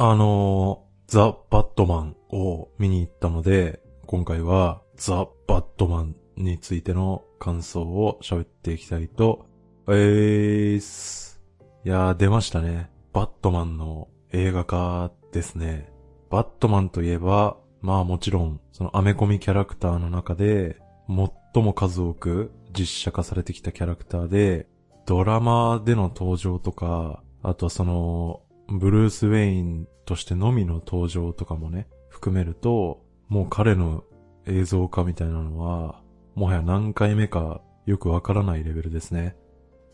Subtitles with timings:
[0.00, 9.46] あの、ザ・バットマンを見に行ったので、今回はザ・バットマンについての感想を喋っていきたいと、
[9.88, 11.42] えーす。
[11.84, 12.90] いやー出ましたね。
[13.12, 15.92] バットマンの映画化ですね。
[16.30, 20.76] バットマンといえば、まあもちろん、そのアメコミキャラクターの中で、
[21.08, 24.68] 最も数多く実写化されてきたキャラクターで、
[25.06, 34.04] ドラマでの登場とか、あとはその、ブルース・ウェインとしてのみの登場とかもね、含めると、もう彼の
[34.46, 36.02] 映像化みたいなのは、
[36.34, 39.36] もはや何回目かよくわからないレベルですね。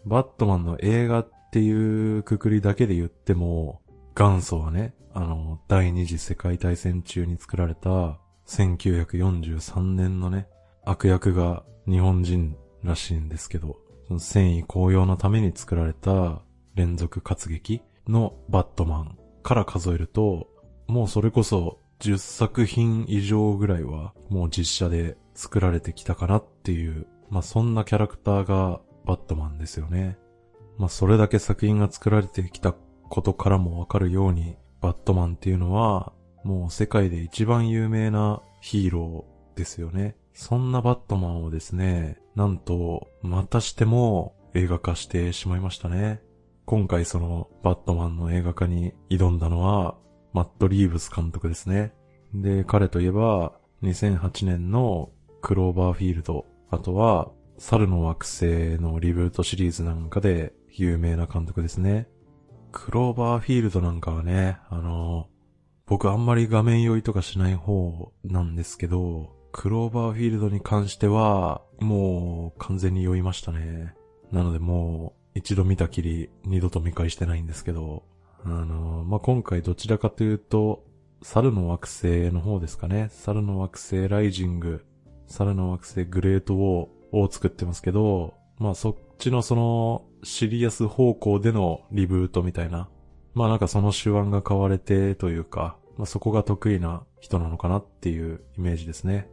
[0.04, 3.80] バットマンの映画っていうくくりだけで言っても、
[4.16, 10.48] 元祖はね、あの、第二次世界大戦中に作られた、1943年のね、
[10.84, 16.42] 悪役が日本人らしいんですけど、その戦意高揚のために作られた
[16.74, 20.48] 連続活劇のバットマンから数えると、
[20.86, 30.18] もうそれこそ10作品以上ぐらいはもう実写で作られてきたかなっていう、まあそんなキャラクターがバットマンですよね。
[30.78, 32.74] まあそれだけ作品が作られてきた
[33.08, 36.12] ことからもわかるように、バットマンっていうのは
[36.44, 40.16] もう世界で一番有名なヒーローですよね。
[40.34, 46.20] そんなバットマンをですね、なんと、またしても映画化してしまいましたね。
[46.66, 49.96] 今回そのバットマンの映画化に挑んだのは、
[50.32, 51.92] マット・リーブス監督ですね。
[52.34, 55.10] で、彼といえば、2008年の
[55.42, 58.44] クローバーフィールド、あとは、猿の惑星
[58.80, 62.08] のリブートシリーズなんかで有名な監督ですね。
[62.72, 65.28] クローバーフィールドなんかはね、あの、
[65.86, 73.94] 僕あんまり画面酔いとかしない方なんですけど、クローバーフィールドに関しては、もう完全に酔いましたね。
[74.32, 78.04] なのでもう、一度見たきり二度と見返してないんですけど、
[78.44, 80.84] あの、まあ、今回どちらかというと、
[81.22, 83.08] 猿の惑星の方ですかね。
[83.10, 84.84] 猿の惑星ライジング、
[85.26, 92.88] 猿の惑星グレートウォーを作ってますけど、まあ、そっちのその、シリアス方向でのリブートみたいな。
[93.34, 99.28] まあなんかその手腕が買われてというか、まあそこが得意な人なのかなっていうイメージですね。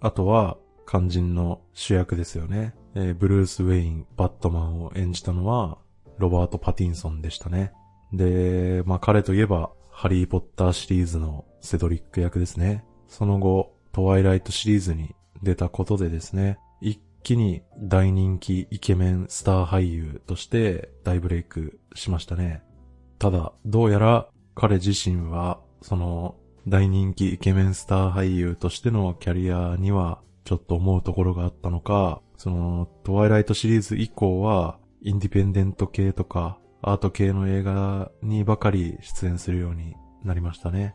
[0.00, 0.56] あとは、
[0.90, 2.74] 肝心の主役ですよね。
[2.96, 5.78] えー、ブルース・ウェイン、バットマンを演じたのは、
[6.18, 7.72] ロバート・パティンソンでしたね。
[8.12, 12.84] で、まあ彼といえば、ハリー・ポッターシリーズのセドリック役ですね。
[13.06, 15.14] その後、トワイライトシリーズに
[15.44, 22.64] 出たことでですね、一気に大人気イケメンスター俳優として大ブレイクしましたね。
[23.20, 26.34] ただ、どうやら彼自身は、その
[26.66, 40.94] 大人気イケメンスター俳優としてのキャリアにはちょっと思うところがあったのか、そのトワイライトシリーズ以降はインディペンデント系とかアート系の映画にばかり出演するようになりましたね。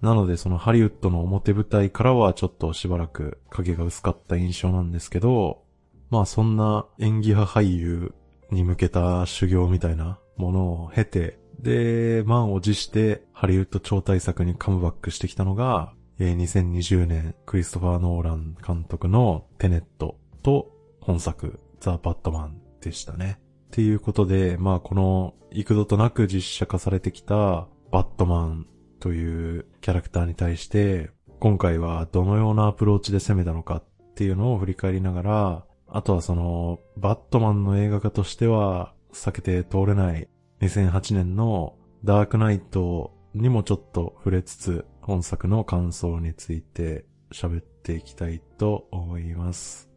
[0.00, 5.64] なのでそのハリウッドの表舞台からはちょっとしばらく影が薄かった印象なんですけど、
[6.10, 8.14] まあそんな演技派俳優
[8.50, 15.92] に向けた修行みたいなものを経て、で、満を持してハリウッド超大作にカムバックしてきたのが、
[16.24, 23.38] 2020年クリストファー・ノーラン監督のテネットと本作ザ・バットマンでしたね。
[23.68, 28.66] っていうことで、まあこの幾度となく実写化されてきたバットマン
[28.98, 33.84] というキャラクターに対して、今回はどのようなアプローチで攻めたのかっ
[34.14, 40.28] ていうのを振り返りながら、あとはその、バットマンの映画化としては避けて通れない
[40.60, 49.88] 2008年のダークナイトにもちょっと触れつつ、本作の感想について喋っていきたいと思います。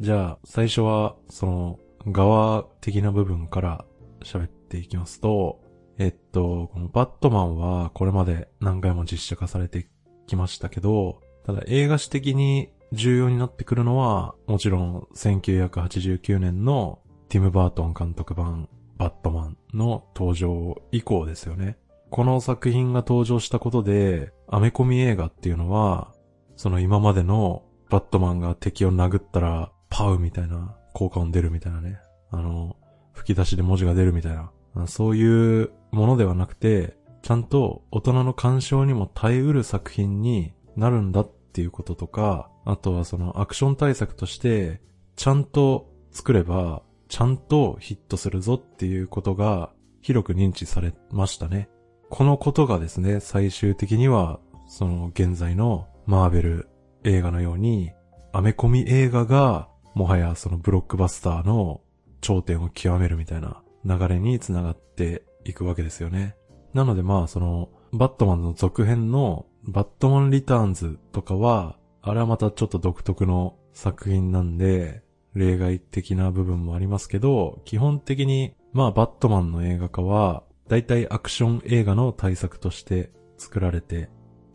[0.00, 3.84] じゃあ、最初は、その、側的な部分から
[4.22, 5.60] 喋っていきますと、
[5.98, 9.86] えっと、このバットマンはこれまで何回も実写化されて
[10.26, 21.76] きましたけど、ただ映画史的に重要になってくるのは、もちろん1989年のティム・バートン監督版バットマンの登場以降ですよね。
[22.10, 26.12] この作品が登場したことで、アメコミ映画っていうのは、
[26.56, 31.98] その今までのバットマンが敵を殴ったらパウみたいな効果音出るみたいなね。
[32.30, 32.76] あの、
[33.12, 34.50] 吹き出しで文字が出るみたいな。
[34.86, 44.80] そういうものではなくて、ちゃんと大人の干渉にも耐えうる作品になるんだっていうこととか、あとはそのアクション対策として、
[45.16, 51.68] ちゃんと作れば、ちゃんとヒットするぞっていうことが広く認知されましたね。
[52.10, 56.68] このことがですね、最終的には、その現在のマーベル
[57.04, 57.92] 映画のように、
[58.32, 61.80] アメコミ映画が、もはやそのブロックバスターの
[62.20, 66.36] 頂点を極めるみたいな流れにつながっていくわけですよね。
[66.72, 75.02] なのでまあその、バットマンの続編のバットマンリターンズとかは、あれはまたちょっと独特の作品なんで、
[75.34, 84.10] 例外的な部分もありますけど、基本的に、まあバットマンの映画化は、だいたいアクション映画の対策として作られて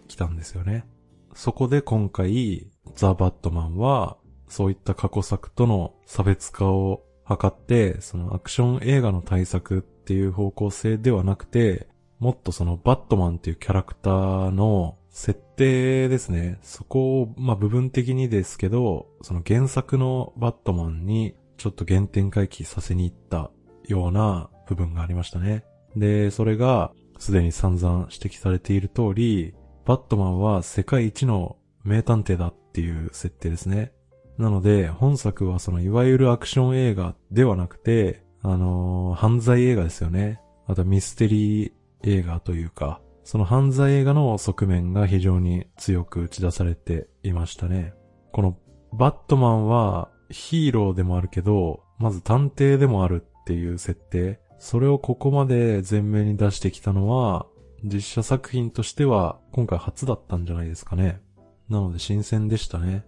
[0.07, 0.86] きたんですよね。
[1.33, 4.18] そこで今回、ザ・バットマンは、
[4.48, 11.88] そういった過去作との差別化を図って、そのアクション映画の対策っていう方向性ではなくて、
[12.19, 16.60] もっとそのバットマンっていうキャラクターの設定ですね。
[16.62, 23.50] そこを、まあ部分的にですけど、その原作のバットマンにちょっと原点回帰させに行った
[23.88, 25.65] ような部分がありましたね。
[25.95, 29.54] で、それがすでに散々指摘されている通り、
[29.86, 33.92] バットマンは世界一の名探偵だっていう設定ですね。
[34.38, 40.42] なので、本作はそのいわゆるアクション映画ではなくて、あのー、犯罪映画ですよね。
[40.68, 41.72] あとミステリー
[42.04, 47.94] 映画というか、その犯罪映画の側面が非常に強く打ち出されていましたね。
[48.31, 48.57] この
[48.92, 54.39] バットマンはヒーローでもあるけど、まず探偵でもあるっていう設定。
[54.63, 57.48] それをここまで前面に出してきたのは、
[57.83, 61.21] 実写作品としては今回初だったんじゃないですかね。
[61.68, 63.04] なので新鮮でしたね。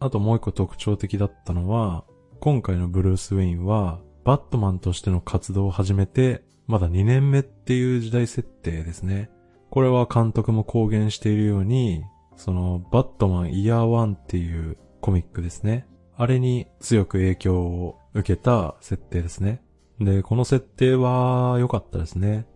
[0.00, 2.04] あともう一個特徴的だったのは、
[2.40, 9.30] 今回のブルース・ウェインは、バットマンとしての活動を始めて、まだ2年目っていう時代設定ですね。
[9.70, 12.04] これは監督も公言しているように、
[12.36, 15.86] その、バットマンイヤーワンっていうコミックですね。
[16.18, 19.62] あれに強く影響を受けた設定ですね。
[20.00, 22.46] で、この設定は良かったですね。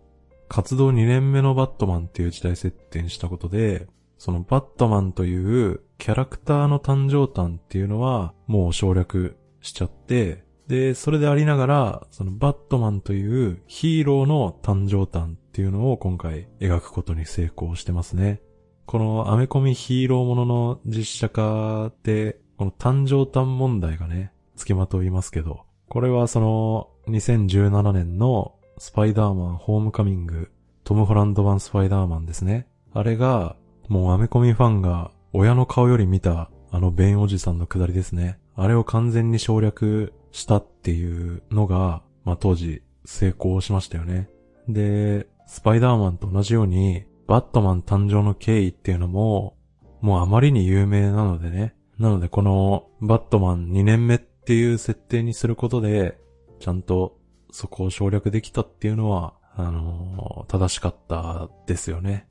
[0.47, 18.41] 活動2年目のバットマンっていう時代設定にしたことで、そのバットマンというキャラクターの誕生誕っていうのはもう省略しちゃって、で、それでありながら、そのバットマンというヒーローの誕生誕っていうのを今回描くことに成功してますね。
[18.85, 30.49] このアメコミヒーローものの実写化って、この誕生誕問題がね、付きまといますけど、これはその2017年のスパイダーマンホームカミング、
[30.83, 32.67] トム・ホランド版スパイダーマンですね。
[32.93, 33.55] あれが
[33.89, 38.39] もうアメコミファンが親の顔より見たあのベンおじさんのくだりですね。
[38.55, 44.29] あれを完全に省略したっていうのが、まあ当時成功しましたよね。
[44.69, 49.57] で、スパイダーマンと同じように、バットマン誕生の経緯っていうのも、
[49.99, 51.75] もうあまりに有名なのでね。
[51.99, 56.17] なのでこのバットマン2年目っていう設定にすることで、
[56.61, 57.17] ちゃんと
[57.51, 62.27] そこを省略できたっていうのは、あのー、正しかったですよね。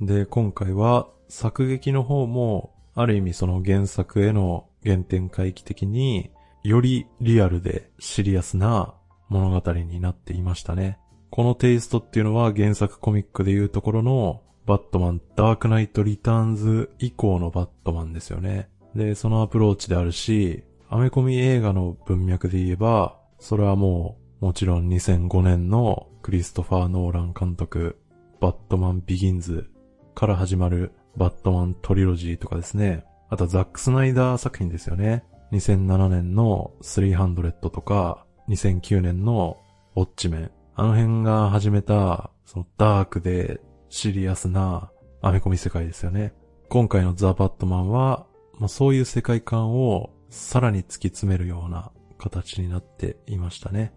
[0.00, 6.30] で、今回は作劇の方も、ある意味その原作への原点回帰的に、
[6.62, 8.94] よりリアルでシリアスな
[9.28, 10.98] 物語になっていましたね。
[11.30, 18.68] このテイストっていうのは原作コミックでいうところのバットマンダークナイトリターンズ以降のバットマンですよね。
[18.94, 28.00] で、そのアプローチであるし、アメコミ映画の文脈で言えば、それはもう、もちろん2005年のクリストファー・ノーラン監督、
[28.40, 29.68] バットマン・ビギンズ
[30.14, 33.04] から始まるバットマントリロジーとかですね。
[33.28, 35.24] あとザック・スナイダー作品ですよね。
[35.52, 39.58] 2007年の300とか、2009年の
[39.94, 40.50] ウォッチメン。
[40.74, 43.60] あの辺が始めた、そのダークで
[43.90, 46.32] シリアスなアメコミ世界ですよね。
[46.70, 48.26] 今回のザ・バットマンは、
[48.58, 51.92] まあ、そういう世界観をさらに突き詰めるような
[52.24, 53.92] 形になっていましたね。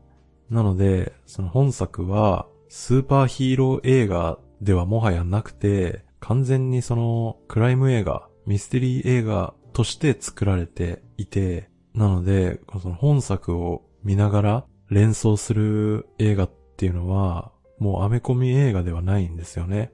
[0.50, 19.92] なので、その本作はスーパーヒーロー映画ではもはやなくて、完全にそのクライム映画、ミステリー映画として作られていて、なので、その本作を見ながら連想する映画っていうのは、もうアメコミ映画ではないんですよね。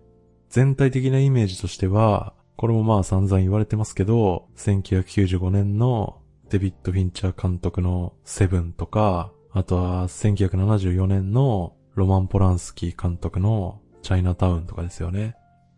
[0.49, 6.21] 全体的なイメージとしては、これもまあ散々言われてますけど、1995年の
[6.53, 15.36] デビッド・フィンチャー監督のセブンとか、あとは1974年のロマン・ポランスキー監督のチャイナタウンとかですよね。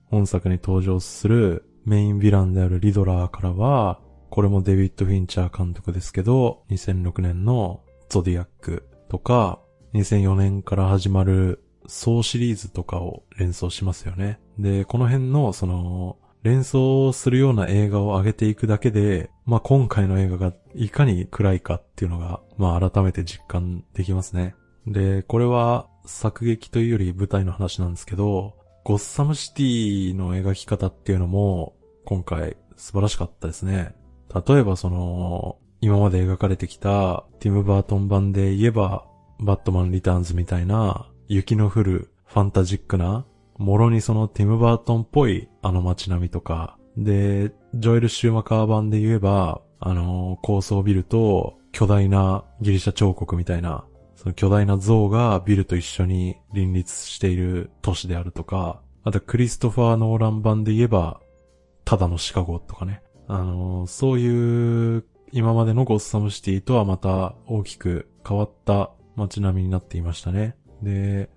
[0.07, 7.79] 本作に登場するメインヴィランであるリドラーからは、これもデビッド・フィンチャー監督ですけど、2006年の
[8.09, 9.61] ゾディアックとか、
[9.93, 14.41] 2004年から始まるソーシリーズとかを連想しますよね。
[14.59, 24.55] で、この辺のその、連想するような映画を上げていくだけで、まあ、今回の映画がいかに暗いかっていうのが、まあ、改めて実感できますね。
[24.85, 33.95] で、これは作劇というより舞台の話なんですけど、ゴッサムシティの描き方っていうのも今回素晴らしかったですね。
[34.47, 39.05] 例えばその、今まで描かれてきたティム・バートン版で言えば、
[39.39, 43.25] バットマン・リターンズみたいな雪の降るファンタジックな
[43.57, 61.19] もろにそのティム・バートンっぽいあの街並みとか、で、ジョエル・シューマカー版で言えば、あのー、高層ビルと巨大なギリシャ彫刻みたいな、その巨大な像がビルと一緒に林立している都市であるとか、あとクリストファー・ノーラン版で言えば、
[61.83, 63.01] ただのシカゴとかね。
[63.27, 70.55] あのー、そういう今までのゴッサムシティとはまた大きく変わった街並みになっていましたね。
[70.81, 71.29] で、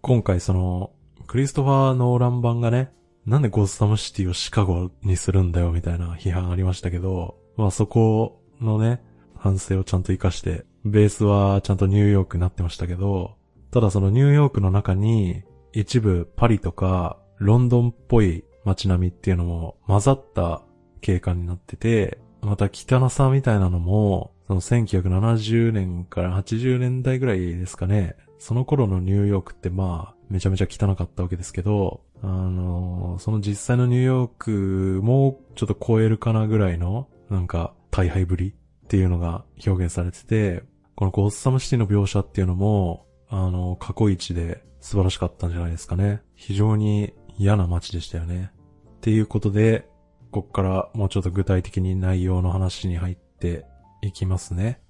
[0.00, 0.90] 今回その、
[1.26, 2.92] クリストファー・ノーラン版がね、
[3.24, 9.02] なんでゴッサムシティをシカゴにするんだよみたいな批判ありましたけど、まあそこのね、
[9.36, 13.36] 反省をちゃんと活かして、ベースはちゃんとニューヨークになってましたけど、
[13.70, 20.62] ただそのニューヨークの中に一部パリとかロンドンっぽい街並みっていうのも混ざった
[21.00, 28.16] 景観になってて、また汚さみたいなのも、その1970年から80年代ぐらいですかね。
[28.38, 40.62] その頃のニューヨークってまあ、めちゃめちゃ汚かったわけですけど、あのー、その実際のニューヨークもちょっと超えるかなぐらいの、なんか、大敗ぶりっていうのが表現されてて、
[40.94, 46.22] このゴッサムシティの描写っていうのも、あの、過去一で素晴らしかったんじゃないですかね。
[46.34, 48.50] 非常に嫌な街でしたよね。
[48.98, 49.88] っていうことで、
[50.30, 53.64] こっからもうちょっと具体的に内容の話に入って
[54.02, 54.80] いきますね。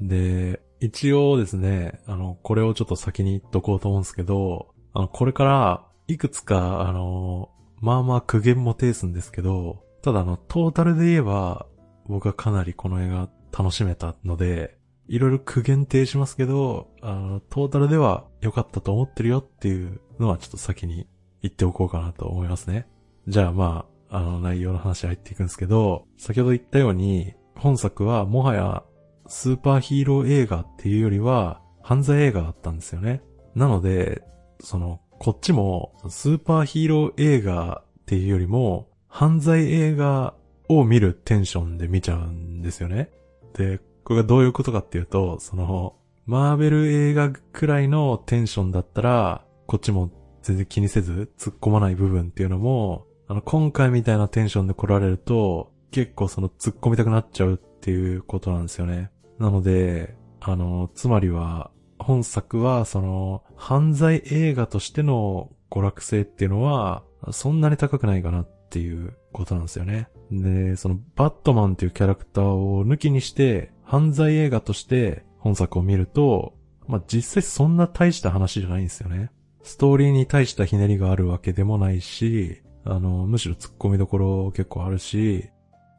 [0.00, 7.50] で、一応ですね、あの、これをちょっと先に言っとこうと思うんですけど、あの、これから、いくつか、あの、
[7.80, 11.66] まあまあ苦言も呈すんですけど、ただあの、トータルで言えば、
[12.08, 14.76] 僕はかなりこの映画楽しめたので、
[15.08, 21.06] いろいろ苦言呈しますけど、あの、トータルでは良かったと思ってるよっていうのはちょっと先に
[21.42, 22.86] 言っておこうかなと思いますね。
[23.28, 28.82] じゃあまあ、あの内容の話入っていくんですけど、先ほど言ったように、本作はもはや
[29.28, 33.22] スーパーヒーロー映画っていうよりは犯罪映画だったんですよね。
[33.54, 34.22] なので、
[34.60, 40.34] その、こっちもスーパーヒーロー映画っていうよりも犯罪映画
[40.68, 43.10] を見るテンションで見ちゃうんですよね。
[43.54, 45.96] で、これがどういうことかっていうと、その、
[46.26, 50.10] マーベル映画くらいのテンションだったら、こっちも
[50.42, 59.10] 全然気にせず突っ込まない部分っていうのも、あの、今回みたいなテンションで来られると、結構その突っ込みたくなっちゃうっていうことなんですよね。
[59.38, 70.08] なので、あの、つまりは、本作はその、犯罪映画としての娯楽性っていうのは、そんなに高くないかなっていうことなんですよね。
[70.30, 76.54] で、そのバットマンっていうキャラクターを抜きにして、犯罪映画として本作を見ると、
[76.88, 79.30] まあ、実際そんな大した話じゃないんですよね。
[79.62, 85.50] ストーリーに大したひねりがあるわけでもないし、あの、むしろ突っ込みどころ結構あるし、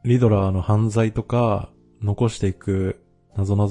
[0.04, 3.02] リドラーの犯罪とか、残していく
[3.36, 3.70] 謎々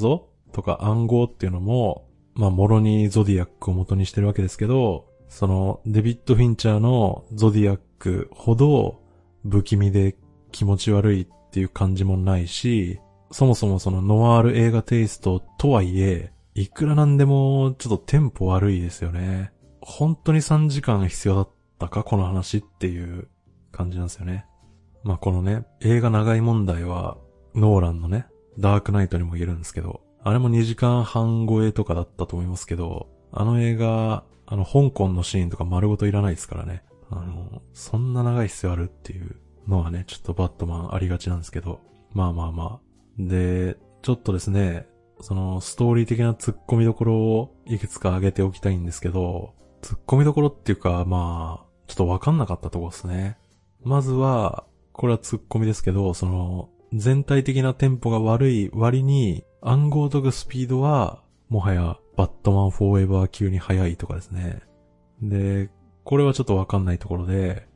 [0.51, 9.01] とか暗号っていうのも、まあ、もろにゾディアックを元にしてるわけですけど、その、デビッド・フィンチャーのゾディアックほど
[9.47, 10.15] 不気味で
[10.51, 12.99] 気持ち悪いっていう感じもないし、
[13.31, 19.51] そもそもそのノワール映画テイストとはいえ、いくらなんでもちょっとテンポ悪いですよね。
[19.81, 21.49] 本当に3時間必要だっ
[21.79, 23.27] たかこの話っていう
[23.71, 24.45] 感じなんですよね。
[25.03, 27.17] まあこのね、映画長い問題は、
[27.55, 28.27] ノーランのね、
[28.59, 36.83] ダークナイトにも言えるんですけど、あれも2時間半超えとかだったと思いますけど、あの映画、あの香港のシーンとか丸ごといらないですからね。
[37.09, 39.35] あの、そんな長い必要あるっていう
[39.67, 41.79] のはね、ちょっとバットマンありがちなんですけど、
[42.13, 42.79] まあまあまあ。
[43.17, 44.87] で、ちょっとですね、
[45.21, 53.37] そのストーリー的な突っ込みどころをいくつか挙げておきたいんですけど、突っ込みどころっていうか、まあ、ちょっとわかんなかったとこですね。
[53.83, 64.61] まずは、これは突っ込みですけど、その、全体的なテンポが悪い割に、暗号解くスピードは、もはや、バットマンフォーエバー級に速いとかですね。
[65.21, 65.69] で、
[66.07, 67.67] これはちょっとわかんないところで、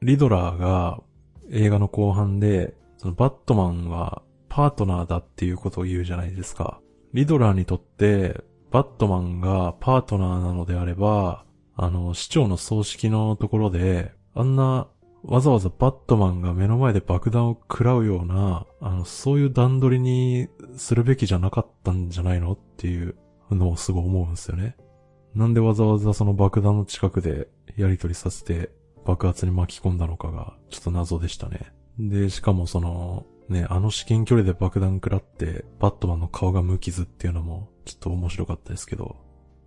[0.00, 1.02] リドラーが
[1.50, 6.80] 映画の後半で、そのバットマンはパートナーだっていうことを言うじゃないですか。
[7.12, 11.44] リドラーにとって、バットマンがパートナーなのであれば、
[11.76, 14.88] あの、市長の葬式のところで、あんな、
[15.22, 20.48] わざわざバットマンが目の前で爆弾を食らうような、あの、そういう段取りに
[20.78, 23.14] するべきじゃなかったんじゃないのっていう
[23.50, 24.74] のをすごい思うんですよね。
[25.34, 28.70] なんでわざわざその爆弾の近くでやり取りさせて
[29.04, 31.72] 爆発に巻き込んだのかがちょっと謎でしたね。
[31.98, 39.16] で、しかもその、ね、あの至近距離で爆弾食らって、バットマンの顔が無傷っていうのもちょっと面白かったですけど、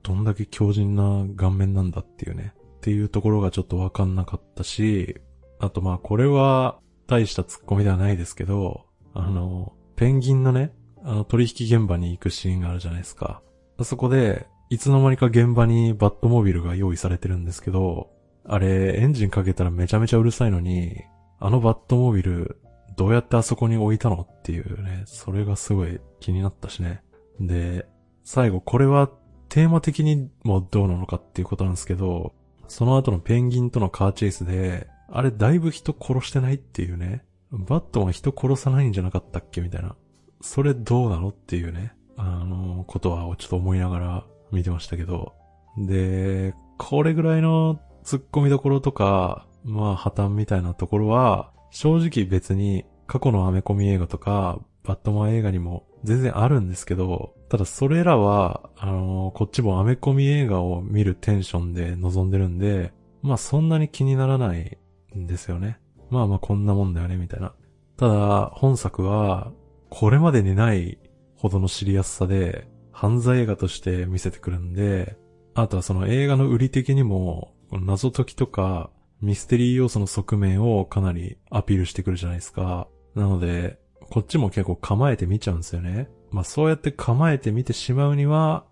[0.04, 2.54] どんだけ強靭な顔面なんだっていうね。
[2.78, 5.20] っていうところがちょっとわかんなかったし、
[5.60, 13.42] あとまあこれは大した突っ込みではないですけど、あの、ペンギンのね、あの取引現場に行くシーンがあるじゃないですか。
[13.78, 18.10] あそこで、いつの間にか現場にバットモビルが用意されてるんですけど、
[18.46, 21.04] あれ、エンジンかけたらめちゃめちゃうるさいのに、
[21.40, 22.60] あのバットモービル、
[22.98, 27.02] どうやってあそこに置いたのっていうね、それがすごい気になったしね。
[27.40, 27.86] で、
[28.24, 29.10] 最後、これは
[29.48, 32.34] テーマ的にもどうなのかっていうことなんですけど、
[32.68, 37.24] その後のペンギンとのカーチェイスで、あれだいぶ人殺してないっていうね。
[37.52, 39.96] バットマン人殺さないんじゃなかったっけみたいな。
[40.42, 41.94] それどうなのっていうね。
[42.18, 45.34] あの、ことはちょっと思いながら見てましたけど。
[45.78, 64.78] で、これぐらいの突っ込みどころとか、まあ破綻みたいなところは、正直別に過去のアメコミ映画とか、バットマン映画にも全然あるんですけど、ただそれらは、あのこっちもアメコミ映画を見るテンションで臨んでるんで、まあそんなに気にならない
[65.18, 65.80] んですよね。
[66.10, 67.54] まあまあこんなもんだよね、みたいな。
[67.98, 69.52] ただ、本作は、
[69.90, 71.00] これまでにない
[71.36, 72.68] ほどのシリアスさで、
[73.00, 75.18] 犯罪映画として見せてくるんで、
[75.54, 78.90] あとはその映画の売り的にも、謎解きとか、
[79.22, 82.88] ミステリー要素の側面をかなりアピールしてくるじゃないですか。
[83.14, 83.78] なので、
[84.10, 86.10] こっちも結構構えて見ちゃうんですよね。
[86.32, 88.66] まあそうやって構えて見てしまうには、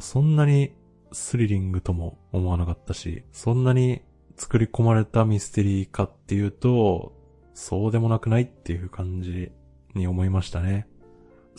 [0.00, 0.74] そんなに
[1.12, 4.02] スリリングとも思わなかったし、そんなに
[4.36, 7.14] 作り込まれたミステリーかっていうと、
[7.54, 9.52] そうでもなくないっていう感じ
[9.94, 10.86] に思いましたね。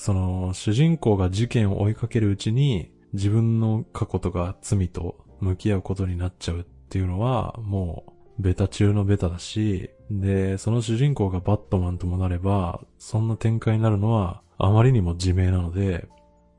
[0.01, 8.05] その、主人公が事件を追いかけるうちに、自分の過去とか罪と向き合うことになっちゃうっていうのは、も
[8.39, 16.07] う、ベタ中のベタだし、で、その主人公がバットマンともなれば、そんな展開になるのは、あまりにも自明なので、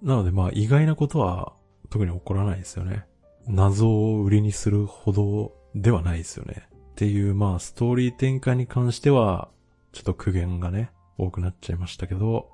[0.02, 1.52] なのでまあ意外なことは
[1.90, 3.06] 特に起こらないですよね。
[3.48, 6.68] 謎を売りにするほどではないですよね。
[6.92, 9.48] っていうまあストーリー展開に関しては、
[9.90, 12.48] ちょっと苦言がね、多くなっちゃいましたけど、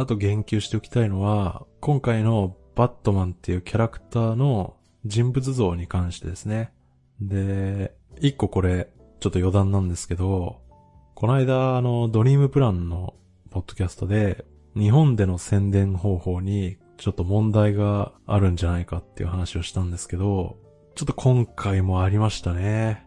[0.00, 6.72] あと言及しておきたいのは、今回のバットマンっていうキャラクターの人物像に関してですね。
[7.20, 8.88] で、一個これ、
[9.20, 10.62] ちょっと余談なんですけど、
[11.14, 13.12] この間、あの、ドリームプランの
[13.50, 20.56] ポッドキャストで、日本での宣伝方法にちょっと問題があるんじゃないかっていう話をしたんですけど、
[20.94, 23.04] ちょっと今回もありましたね。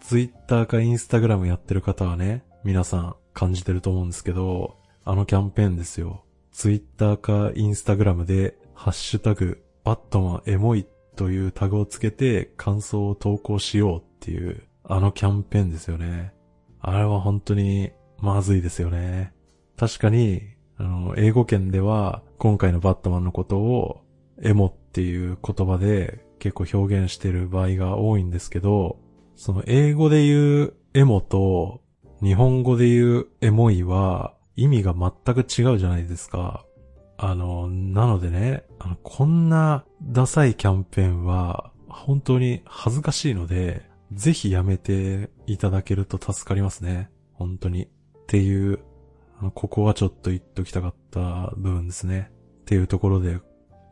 [0.00, 6.24] ツイッターかインスタグラムやってる方はね、皆さん感じてると思うんですけど、あのキャンペーンですよ。
[6.52, 10.86] ツイッターかインスタグラムで、ハッシュタグ、バットマンエモい
[11.16, 16.32] というタグをつけて感想を投稿しようっていう、あのキャンペーンですよね。
[16.80, 19.32] あれは本当にまずいですよね。
[19.76, 20.42] 確かに
[20.76, 24.02] あの、英語圏では今回のバットマンのことを
[24.42, 28.98] エモっていう言葉で結構表現してる場合が多いんですけど、
[29.36, 31.80] その英語で言うエモと
[32.22, 36.64] 日本語で言うエモいは意味が全く違うじゃないですか。
[37.16, 47.10] あの、なのでね、あの、こんなダサいキャンペーンは本当に恥ずかしいので、ぜひやめていただけると助かりますね。
[47.32, 47.84] 本当に。
[47.84, 47.88] っ
[48.26, 48.80] ていう
[49.50, 52.30] ここはちょっと言っときたかった部分ですね。
[52.62, 53.40] っていうところで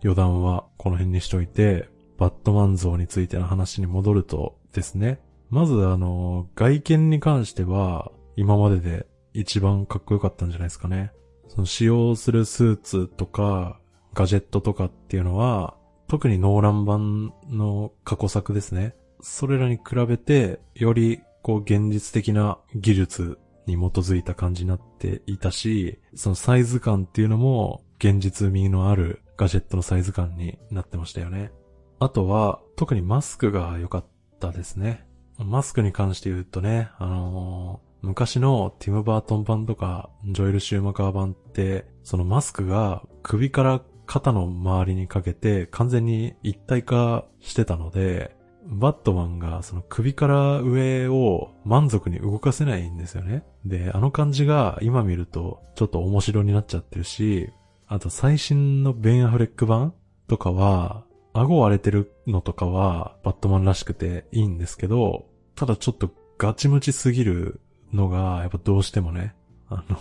[0.03, 5.21] 余談はこの辺にしといて、バットマン像についての話に戻るとですね。
[5.49, 11.13] まずあの、外見に関しては今までで一番かっこよかったんじゃないですかね。
[11.49, 13.81] その使用するスーツとか
[14.15, 15.77] ガジェットとかっていうのは
[16.09, 18.95] 特にノーラン版の過去作ですね。
[19.21, 31.53] それらに比べてよりこう現実的な技術に基づいた感じになっていたし、そのサイズ感っていうのも現実味のあるガジェットのサイズ感になってましたよね。
[31.99, 34.05] あとは、特にマスクが良かっ
[34.39, 35.07] たですね。
[35.39, 48.35] マスクに関して言うとね、あのー、昔のティム・バートン版とか、ジョエル・シューマカー版って、そのマスクが首から肩の周りにかけて完全に一体化してたので、
[48.67, 53.45] バットマンがその首から上を満足に動かせないんですよね。
[53.65, 57.51] で、あの感じが今見るとちょっと面白になっちゃってるし、
[57.87, 59.95] あと最新のベン・アフレック版
[60.29, 67.61] とかは、顎割れてるのとかはバットマンらしくていいんですけど、ただちょっとガチムチすぎる
[67.93, 69.35] のがやっぱどうしてもね、
[69.69, 69.99] あの、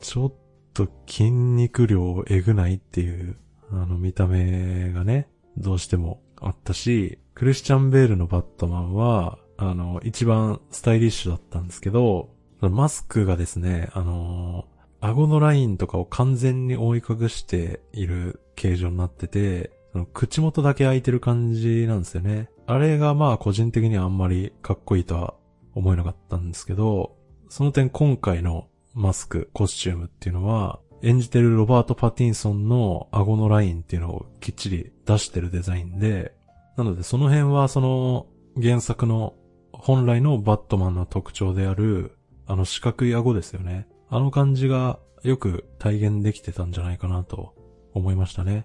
[0.00, 0.32] ちょっ
[0.74, 3.36] と筋肉量えぐないっていう、
[3.72, 14.66] あの見た目がね、どうしてもあったし、クリスチャン・ベールのバットマンは、あの、一番スタイリッシュだったんですけど、マスクがですね、あの
[15.00, 19.70] 顎のラインとかを完全に覆い隠している形状になってて、
[20.12, 22.50] 口元だけ開いてる感じなんですよね。
[22.66, 25.34] あれがまあ個人的にはあんまりかっこいいとは
[25.74, 27.16] 思えなかったんですけど、
[27.50, 36.32] その点今回のマスク、コスチュームっていうのは、演じてるロバート・パティンソンの顎のラインっていうのをきっちり出してるデザインで、
[36.76, 38.28] なのでその辺はその
[38.62, 39.34] 原作の
[39.72, 43.88] 本来のバットマンの特徴である、あの四角い顎ですよね。
[44.08, 47.56] あの感じがよく体現できてたんじゃないかなと
[47.94, 48.64] 思いましたね。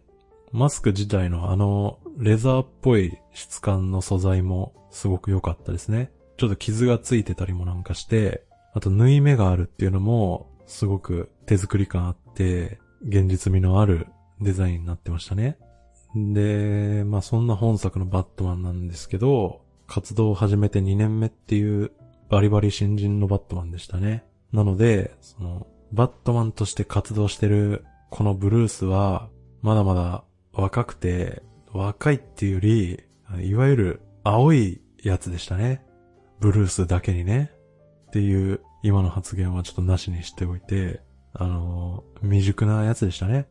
[0.51, 6.11] マスク自体のあのレザーっぽい質感の素材もすごく良かったですね。
[6.37, 8.45] ちょっと傷がついてたりもなんかして、
[8.75, 14.07] あと縫い目があるっていうのもすごく手作り感あって、現実味のある
[14.41, 15.57] デザインになってましたね。
[16.13, 21.91] で、まあそんな本作のバットマンなんですけど、活動を始めて2年目っていう
[22.29, 24.25] バリバリ新人のバットマンでしたね。
[24.51, 29.29] なので、その、バットマンとして活動してるこのブルースは、
[29.61, 33.03] まだまだ若くて、若いっていうより、
[33.41, 35.85] いわゆる青いやつでしたね。
[36.41, 37.54] ブルースだけにね。
[38.15, 41.01] っていう今の発言はちょっとなしにしておいて、
[41.33, 43.45] あの、未熟なやつでしたね。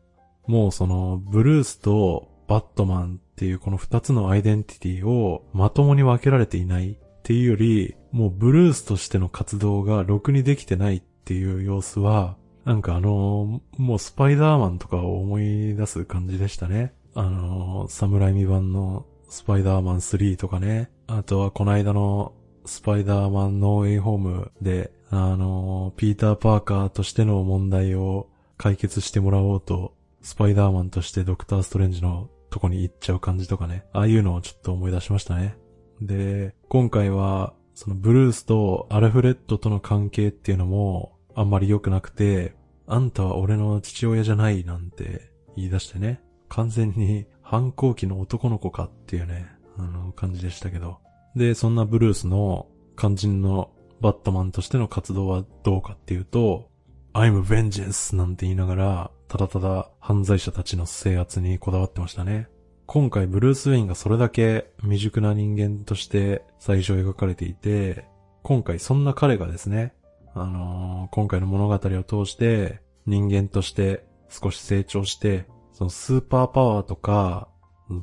[0.47, 16.95] もうその、ブルースとバットマンっていうこの二つのアイデンティティをまともに分けられていないっていうより、もうブルースとしての活動がろくにできてないっていう様子は、なんかあの、もうスパイダーマンとかを思い出す感じでしたね。
[17.15, 20.91] あの、サムライミ版のスパイダーマン3とかね。
[21.07, 22.33] あとはこの間の
[22.65, 33.85] スパイダーマンノーウェイホームで、あの、ピーター・パーカーとしての問題を解決してもらおうと、スパイダーマンとしてドクター・ストレンジのとこに行っちゃう感じとかね。
[33.93, 35.57] ああいうのをちょっと思い出しましたね。
[36.01, 42.55] で、今回は、そのブルースとアルフレッドとの関係っていうのもあんまり良くなくて、
[42.87, 46.23] あんたは俺の父親じゃないなんて言い出してね。
[46.49, 49.47] 完全に反抗期の男の子かっていうね、
[49.77, 50.99] あの感じでしたけど。
[51.37, 52.67] で、そんなブルースの
[52.97, 53.71] 肝心の
[54.01, 56.71] バットマンとしての活動はどうかっていうと、
[57.13, 62.49] I'm vengeance なんて言いながら、ただただ犯罪者たちの制圧にこだわってましたね。
[62.87, 68.05] 今回ブルース・ウェインがそれだけ未熟な人間として最初描かれていて、
[68.43, 69.95] 今回そんな彼がですね、
[70.35, 77.49] あのー、今回の物語を通して人間として少し成長して、そのスーパーパワーとか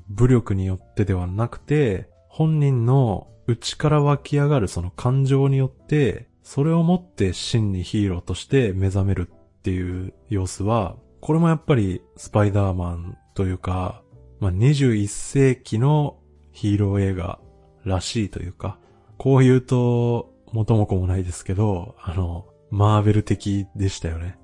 [0.10, 14.02] 武力によってではなくて、本人の内から湧き上がるその感情によって、それをもって真にヒーローとして目覚めるっていう様子は、これもやっぱりスパイダーマンというか、
[14.39, 16.20] まあ、21世紀の
[16.54, 17.41] ヒーロー映画
[17.84, 18.80] らしいというか、
[19.17, 24.38] こう言うと元も子もないですけど、あの、マーベル的でしたよね。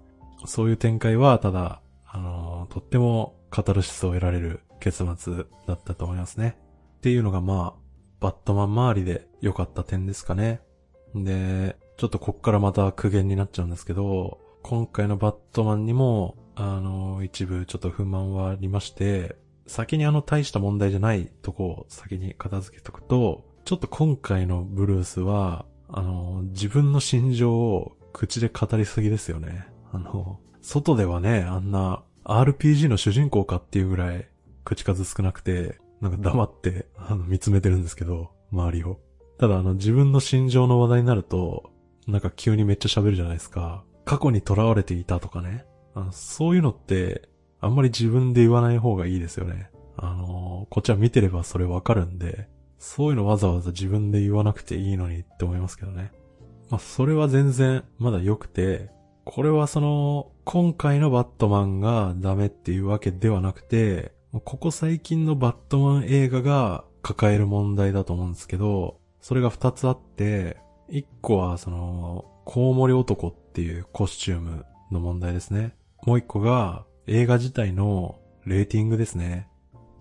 [0.46, 6.58] そういう展開はただ、あの、とってもカタルシスを得られる結末だったと思いますね。
[6.98, 7.82] っていうのがまあ、
[8.20, 10.62] バットマン周りで良かった点ですかね。
[11.14, 19.36] で、ちょっとこっからまた苦言になっちゃうんですけど、今回のバットマンにも、あの、一部ちょっと不満はありまして、
[19.68, 29.68] 先にあの大した問題じゃないとこを先に片付けとくと、ちょっと今回のブルースは、あの、自分の心情を口で語りすぎですよね。
[29.92, 34.28] あの、外ではね、あんな RPG の主人公かっていうぐらい
[34.64, 39.00] 口数少なくて、なんか黙って、あの、見つめてるんですけど、周りを。
[39.40, 41.72] ただあの、自分の心情の話題になると、
[42.08, 43.84] なんか急にめっちゃ喋るじゃないですか。
[44.06, 45.66] 過去に囚われていたとかね。
[45.94, 47.28] あのそういうのって、
[47.60, 49.70] あんまり自分で言わない方がいいですよね。
[49.98, 56.12] あの、こっちは見てればそれわかるんで、そういうのわざわざ自分で言わなくていいのにって思いますけどね。
[56.70, 58.92] まあ、それは全然まだ良くて、
[59.26, 70.58] これはその、今回のバットマンがダメっていうわけではなくて、ここ最近のバットマン映画が抱える問題だと思うんですけど、それが二つあって、
[70.90, 75.76] 一個はその、コウモリ男っていうコスチュームの問題ですね。
[76.06, 79.48] もう一個が映画自体のレーティングですね。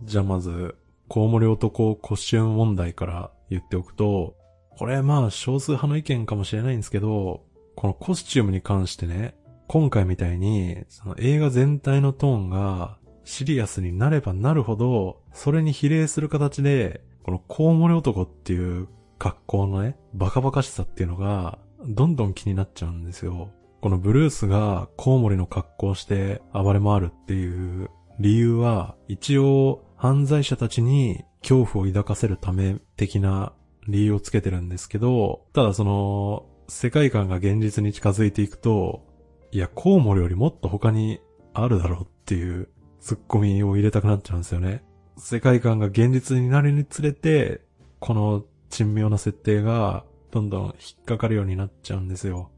[0.05, 0.77] じゃあまず、
[1.09, 4.37] コウモリ男コスチューム問題から言っておくと、
[4.77, 7.45] これまあ少数派の意見かもしれないんですけど、
[7.77, 9.37] このコスチュームに関してね、
[9.69, 18.87] 今回みたいに、その映画全体のトーンがシリアスになればなるほど、それに比例する形で、このコウモリ男っていう
[19.19, 21.59] 格好のね、バカバカしさっていうのが、
[21.89, 23.51] どんどん気になっちゃうんですよ。
[23.81, 33.53] このブルースがコウモリの格好をして暴れ回るっていう理由は、一応犯罪者たちに恐怖を抱かせるため的な
[33.89, 39.05] 理由をつけてるんですけど、ただその、世界観が現実に近づいていくと、
[39.51, 41.19] いや、コウモリよりもっと他に
[41.55, 42.69] あるだろうっていう
[43.07, 44.83] ツッコミを入れたくなっちゃうんですよね。
[45.17, 47.61] 世界観が現実になるにつれて、
[48.01, 52.51] この珍妙な設定がどんどん引っかかるようになっちゃうんですよ。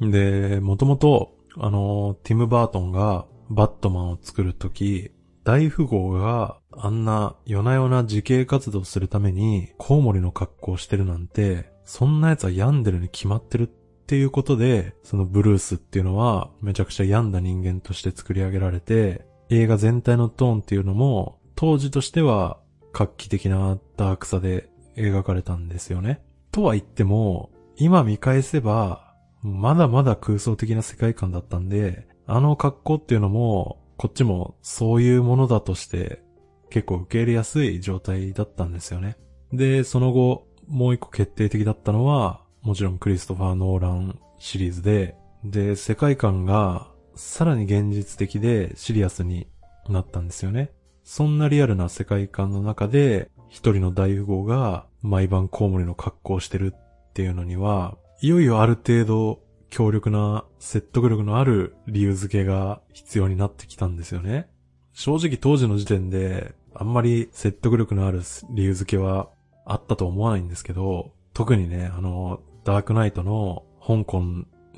[0.00, 5.10] で、もともと、あの、ティム・バートンがバットマンを作るとき、
[5.42, 13.66] 大富豪があんな夜な夜な自警活動するためにコウモリの格好をしてるなんて、そんな奴は病んでるに決まってるっ
[14.06, 22.58] ていうことで、そのブルースっていうのはめちゃくちゃ病んだ人間として作り上げられて、映画全体のトーンっていうのも当時としては
[22.92, 26.20] 画期的なダークさで描かれたんですよね。
[26.50, 36.22] とは言っても、今見返せば、まだまだ空想的な世界観だったんで、あの格好っていうのも、こっちもそういうものだとして
[36.70, 39.16] 結構受け入れやすい状態だったんですよね。
[39.52, 49.48] で、その後、もう一個決定的だったのは、もちろんクリストファー・ノーランシリーズで、で、世界観がさらに現実的でシリアスに
[49.88, 50.70] なったんですよね。
[51.02, 64.48] そんなリアルな世界観の中で、一人の大富豪が毎晩コウモリの格好をしてるっていうのには、いよいよある程度強力な説得力のある理由付けが必要になってきたんですよね。
[64.92, 69.28] 正直当時の時点であんまり説得力のある理由付けは
[69.64, 74.22] あったと思わないんですけど、特にね、あの、ダークナイトの香港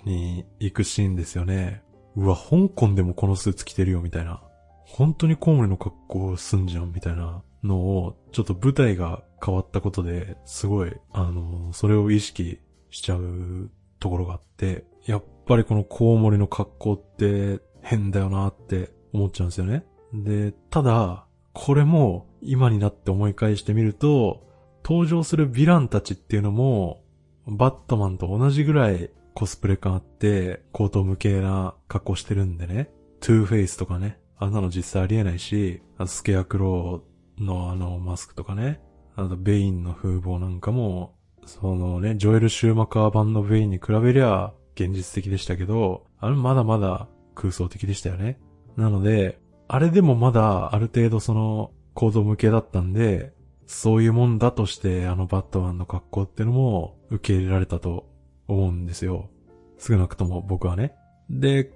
[0.04, 1.82] に行くシーンですよね。
[2.20, 4.42] うわ、香港でもこのスーツ着てるよみたいな。
[4.84, 19.86] 本当にコウモリの格好すんじゃんみたいなのを、ちょっと舞台が変わったことで、すごい、あの、それを意識しちゃうところがあって、やっぱりこのコウモリの格好って変だよなって思っちゃうんですよね。
[20.12, 24.46] で、ただ、これも今になって思い返してみると、
[24.84, 27.02] 登場するヴィランたちっていうのも、
[27.46, 32.90] バットマンと同じぐらいコスプレ感あって、荒唐無稽な格好してるんでね。
[33.20, 34.18] トゥーフェイスとかね。
[34.36, 38.82] あんなの実際ありえないし、スケアクローのあのマスクとかね。
[39.16, 41.14] あとベインの風貌なんかも、
[41.46, 48.38] そのね、ジョエル・シューマカー版のベインに比べりゃ現実的でしたけど、あれまだまだ空想的でしたよね。
[48.76, 53.32] なので、あれでもまだある程度その行動向けだったんで、
[53.66, 58.09] そういうもんだとしてあのバットマンの格好ってのも受け入れられたと
[58.52, 59.30] 思うんですよ。
[59.78, 60.94] 少なくとも僕はね。
[61.28, 61.72] で、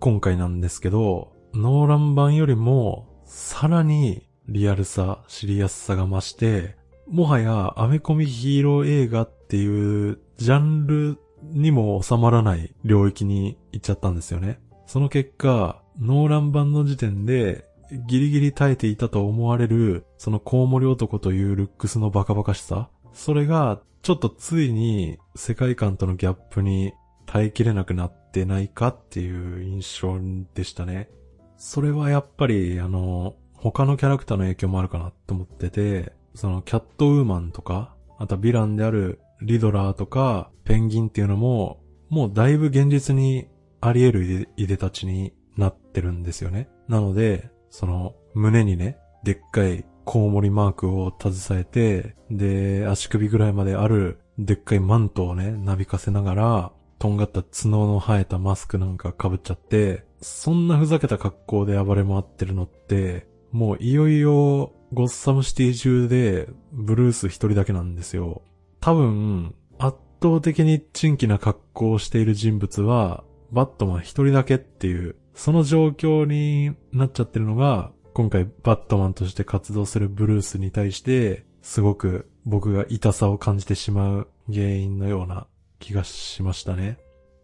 [0.00, 6.76] 今回なんですけど、ノーラン版よりもさらにリアルさ、知りやすさが増して、
[7.08, 14.60] もはやアメコミヒーロー映画っていうジャンルにも収まらない領域に行っちゃったんですよね。
[14.86, 17.64] その結果、ノーラン版の時点で
[18.06, 22.88] ギリギリ耐えていたと思われる、そのコウモリ男というルックスのバカバカしさ。
[23.12, 26.92] それが、ちょっとついに世界観とのギャップに
[27.24, 30.18] 耐えきれなくなってないかっていう印象
[30.54, 31.08] でしたね。
[31.56, 43.46] それはやっぱり、あの、他のキャラクターの影響もあるかなと思ってて、そのキャットウーマンとか、あとはヴィランであるリドラーとか、ペンギンっていうのも、もうだいぶ現実に
[43.80, 46.68] あり得るいでたちになってるんですよね。
[46.88, 68.42] なので、その胸にね、でっかいコウモリマークを携えて、で、足首ぐらいまであるでっかいマントをね、なびかせながら、とんがった角の生えたマスクなんか被っちゃって、そんなふざけた格好で暴れ回ってるのって、もういよいよゴッサムシティ中でブルース一人だけなんですよ。
[68.80, 85.46] 多分、圧倒的に珍奇な格好をしている人物は、バットマン一人だけっていう、その状況になっちゃってるのが、今回バットマンとして活動するブルースに対して、すごく僕が痛さを感じてしまう原因のような
[85.78, 86.98] 気がしましたね。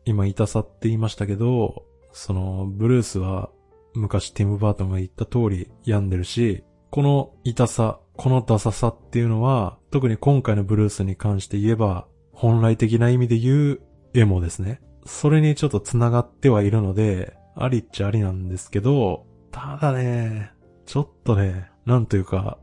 [0.04, 3.50] 今痛さって言いましたけど、そのブルースは
[3.94, 13.80] 昔ティム・バートンが言った通り病んでるし、この痛さ、このダサさっていうのは、特に今回のブルースに関して言えば、本来的な意味で言う
[14.14, 14.80] エモですね。
[15.06, 20.52] それにちょっと繋がってはいるので、ありっちゃありなんですけど、ただね、
[20.88, 22.56] ちょっとね、なんというか、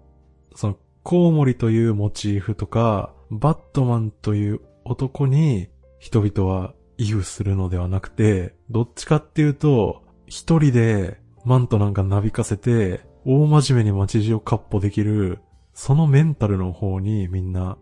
[0.55, 15.37] その、コウモリというモチーフとか、バットマンという男に人々はイフするのではなくて、どっちかっていうと、一人でマントなんかなびかせて、大真面目に街地をカッポできる、
[15.75, 17.77] そのメンタルの方にみんな、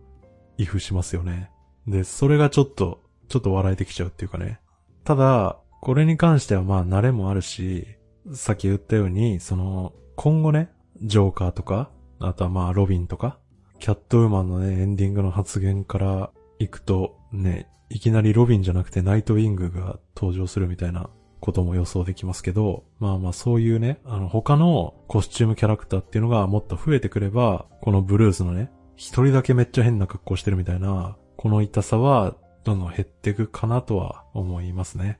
[0.58, 1.50] イフしますよね。
[1.86, 4.60] で、それがちょっと、ちょっと笑えてきちゃうっていうかね。
[5.04, 7.86] ただ、これに関してはまあ慣れもあるし、
[8.34, 10.70] さっき言ったように、その、今後ね、
[11.02, 13.38] ジョーカーとか、あとはまあロビンとか、
[13.78, 35.18] キャットウーマンのね、エンディングの発言から行くと、ね、いきなりロビンじゃなくてナイトウィングが登場するみたいなことも予想できますけど、まあまあそういうね、あの他のコスチュームキャラクターっていうのがもっと増えてくれば、このブルースのね、一人だけめっちゃ変な格好してるみたいな、この痛さはどんどん減っていくかなとは思いますね。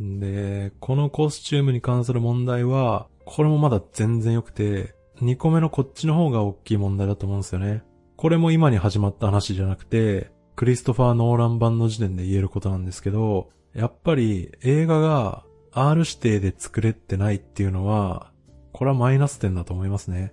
[0.00, 7.82] で、このコスチュームに関する問題は、これもまだ全然良くて、2個目のこっちの方が大きい問題だと思うんですよね。
[8.16, 18.32] これも今に始まった話じゃなくて、クリストファー・ノーラン版の時点で言えることなんですけど、やっぱり映画が R 指定で作れてないっていうのは、
[18.72, 20.32] これはマイナス点だと思いますね。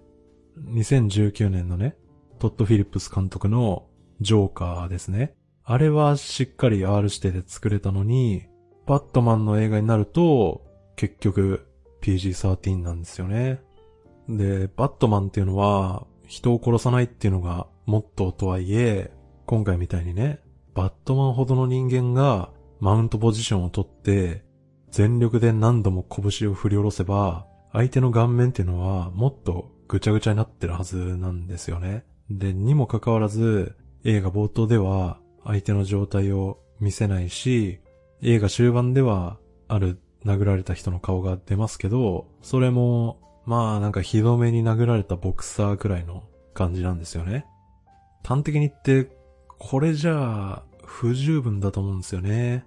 [0.59, 1.95] 2019年のね、
[2.39, 3.87] トッド・フィリップス監督の
[4.19, 5.33] ジョーカーですね。
[5.63, 8.43] あれはしっかり R 指定で作れたのに、
[8.85, 10.63] バットマンの映画になると、
[10.95, 11.67] 結局
[12.01, 13.61] PG13 なんですよね。
[14.27, 19.11] で、バットマンっていうのは、人を殺さないっていうのがモットーとはいえ、
[19.45, 20.39] 今回みたいにね、
[20.73, 24.43] バットマンほどの人間がマウントポジションを取って、
[24.89, 32.05] 全力で何度も拳を振り下ろせば、相手の顔面っていうのはもっとぐちゃぐちゃになってるはずなんですよね。
[32.29, 37.79] で、にもかかわらず、映画冒頭では相手の状態を見せないし、
[38.21, 39.37] 映画終盤では
[39.67, 47.45] ある殴られた人の顔が出ますけど、それも、まあなんかひどめに殴られたボクサーくらいの感じなんですよね。
[48.23, 49.09] 端的に言って、
[49.57, 52.65] これじゃあ不十分だと思うんですよね。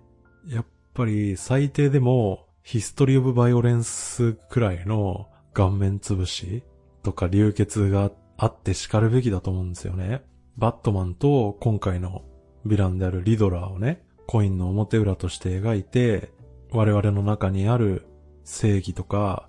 [0.48, 0.64] やっ
[0.94, 6.62] ぱり最低でもヒストリーオブバイオレンスくらいの顔面潰し
[7.02, 10.22] とか流血があって叱るべきだと思うんですよね。
[10.56, 12.22] バットマンと今回の
[12.66, 16.32] ヴィランであるリドラーをね、コインの表裏として描いて、
[16.74, 18.06] 我々の中にある
[18.42, 19.48] 正義とか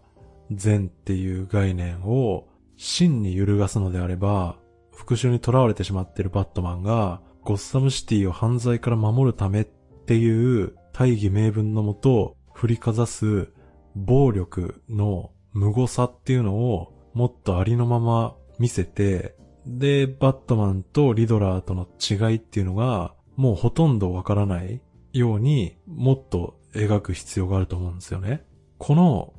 [0.52, 4.58] 善っていう概念を真に揺るがすのであれば、
[4.94, 13.52] 復讐に囚われてしまっているバットマンが、ゴッサムシティを犯罪から守るためっていう大義名分のもと振りかざす
[13.96, 19.36] 暴力の無誤さっていうのをもっとありのまま見せて、
[19.66, 28.46] で、バットマンとリドラーとの違いっていうのがもうほとんどわからないようにもっと描く必要があると思うんですよね。
[28.78, 29.34] この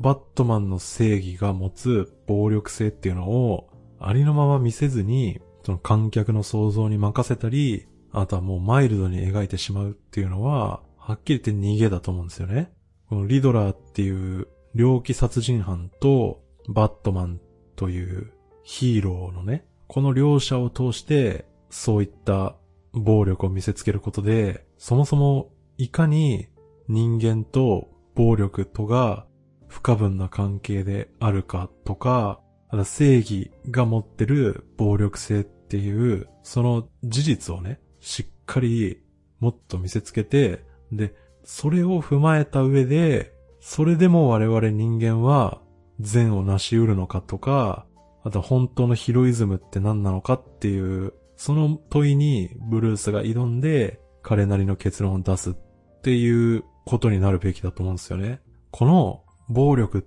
[0.00, 12.72] バットマンの正義が持つ暴力性っていうのをありのまま見せずに、その観客の想像に任せたり、あとはもうマイルドに描いてしまうっていうのは、はっきり言って逃げだと思うんですよね。
[13.08, 17.40] このリドラーっていう猟奇殺人犯とバットマン
[17.76, 18.32] という
[18.64, 22.56] ヒーローのね、この両者を通してそういった
[22.92, 26.48] 暴力を見せつけることで、そもそもいかに
[26.88, 29.26] 人間と暴力とが
[29.68, 32.40] 不可分な関係であるかとか、
[32.84, 39.02] 正義が持ってる暴力性っていう、その事実をね、しっかり
[39.40, 41.14] もっと見せつけて、で、
[41.44, 45.60] それを踏まえた上で、それでも我々人間は
[46.00, 47.86] 善を成し得るのかとか、
[48.24, 55.54] あと本当のヒロイズムって何なのかっていう、その問いにブルースが挑んで彼なりの結論を出すっ
[56.02, 58.40] ていうことになるべきだと思うんですよね。
[58.70, 59.98] この暴力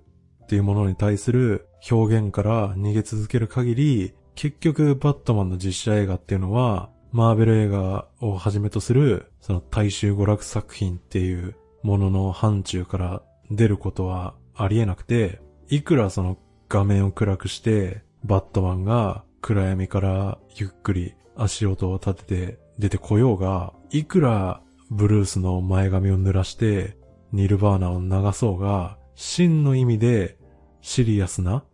[0.42, 16.36] っていうものに対する表現から逃げ続ける限り、結局バットマンの実写映画っていうのは、マーベル映画をはじめとする、その大衆娯楽作品っていうものの範疇から出ることはありえなくて、いくらその
[16.68, 26.96] 画面を暗くして、バットマンが暗闇からゆっくり足音を立てて出てこようが、いくらブルースの前髪を濡らして
[27.32, 30.38] ニルバーナを流そうが、真の意味で
[30.80, 31.64] シリアスな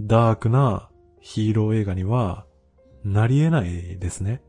[0.00, 0.88] ダークな
[1.20, 2.46] ヒーロー映画には
[3.04, 4.42] なり得ないですね。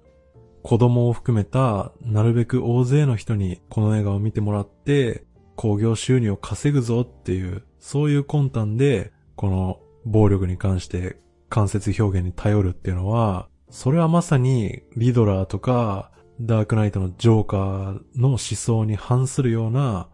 [0.64, 5.26] 子供を含めたなるべく大勢の人にこの映画を見てもらって
[5.56, 11.18] 興行収入を稼ぐぞっていうそういう魂胆でこの暴力に関して
[11.50, 20.10] 間接表現に頼るっていうのはそれはまさにリドラーとかダークナイトのジョーカーの思想に反するような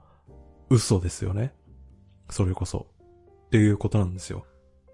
[0.69, 1.53] 嘘ですよね。
[2.29, 2.87] それこそ。
[3.47, 4.45] っていうことなんですよ。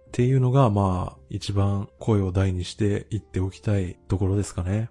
[0.08, 4.90] っていうのが、まあ、一番声を大にして言っておきたいところですかね。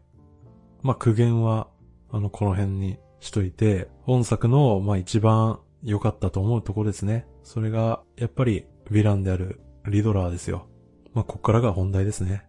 [0.83, 1.69] まあ、苦言は、
[2.13, 7.27] あの、この辺にしといて、本作の、まあ一番良かったと思うところですね。
[7.43, 10.69] それが、やっぱり、ヴィランであるリドラーですよ。
[11.15, 12.47] まあ、こっからが本題ですね。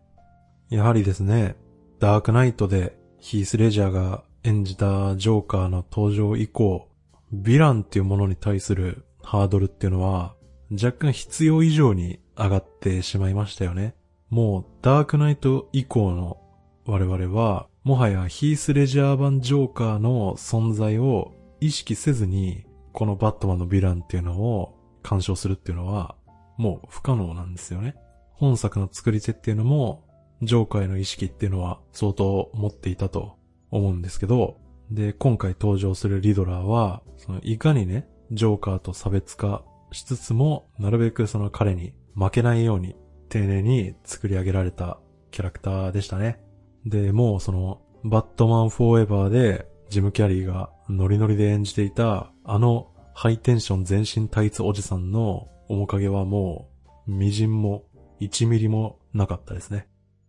[0.70, 1.56] やはりですね、
[2.00, 6.88] ダークナイトでヒース・レジャーが演じたジョーカーの登場以降、
[7.36, 10.34] ヴィランっていうものに対するハードルっていうのは
[10.72, 13.96] 若干必要以上に上がってしまいましたよね。
[14.30, 16.38] もうダークナイト以降の
[16.86, 24.74] 我々はもはやヒース・レジャー版ジョーカーの存在を意識せずにこのバットマンのヴィランっていうのを
[25.04, 26.16] 鑑賞するっていうのは
[26.56, 27.98] もう不可能なんですよね。
[28.32, 30.07] 本作の作り手っていうのも
[30.42, 33.38] ジョーカーへの意識っていうのは相当持っていたと
[33.72, 34.58] 思うんですけど、
[34.92, 42.96] で、今回登場するリドラーは、そのいかにね、ジョーカーと差別化しつつも、なるべくその彼に負けないように
[43.30, 45.00] 丁寧に作り上げられた
[45.32, 46.40] キャラクターでしたね。
[46.86, 56.70] で、もうその、バットマンフォーエバーでジム・キャリーがノリノリで演じていたあのハイテンション全身タイツおじさんの面影はも
[57.08, 57.84] う、微塵も
[58.22, 59.88] 1ミリもなかったですね。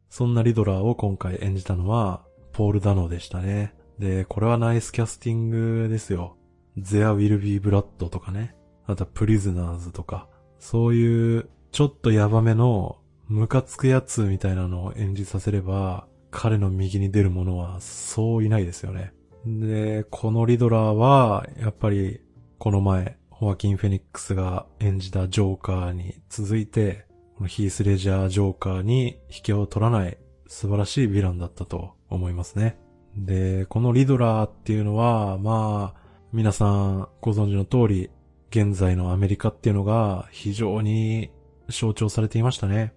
[0.09, 3.75] そんなリドラーを今回演じたのは、ポール・ダノでしたね。
[3.99, 6.37] で、これはナイスキャスティングですよ。
[6.79, 8.55] There Will Be Blood とかね。
[8.87, 10.29] あとは Prisoners とか。
[10.59, 19.13] そういう、ちょっとヤバめの、ムカつくやつみたいなのを演じさせれば、彼の右に出る者はそういないですよね。
[19.45, 22.21] で、このリドラーは、やっぱり、
[22.59, 27.07] この前、ホアキン・フェニックスが演じたジョーカーに続いて、
[27.39, 30.19] このヒース・レジャー・ジョーカーに引けを取らない
[30.49, 32.81] 素晴らしいヴィランだったと思いますね。
[33.17, 36.01] で、このリドラーっていうのは、まあ、
[36.33, 38.11] 皆さんご存知の通り、
[38.51, 41.31] 現在のアメリカっていうのが非常に
[41.69, 42.93] 象徴されていましたね。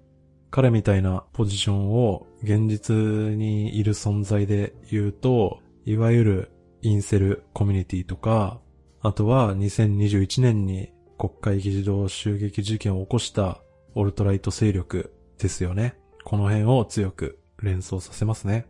[0.50, 8.60] 彼みたいなポジションを現実にいる存在で言うと、いわゆるインセルコミュニティとか、
[9.02, 13.62] あとは2021年に国会議事堂襲撃事件を起こした
[13.96, 15.96] オルトライト勢力ですよね。
[16.24, 18.66] この辺を強く連想させますね。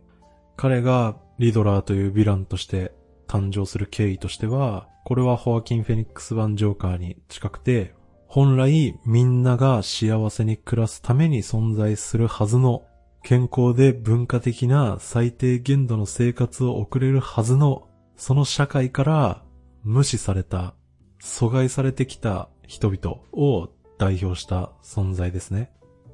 [0.56, 2.92] 彼がリドラーというヴィランとして
[3.26, 7.94] 誕生する経緯としては、これはホアキン・フェニックス版ジョーカーに近くて、
[8.26, 12.84] 本来みんなが幸せに暮らすために存在するはずの
[13.22, 19.42] 健康で文化的な最低限度の生活を送れるはずのその社会から
[19.82, 20.74] 無視された、
[21.22, 23.68] 阻害されてきた人々を
[24.02, 25.70] 代表した存在ですね。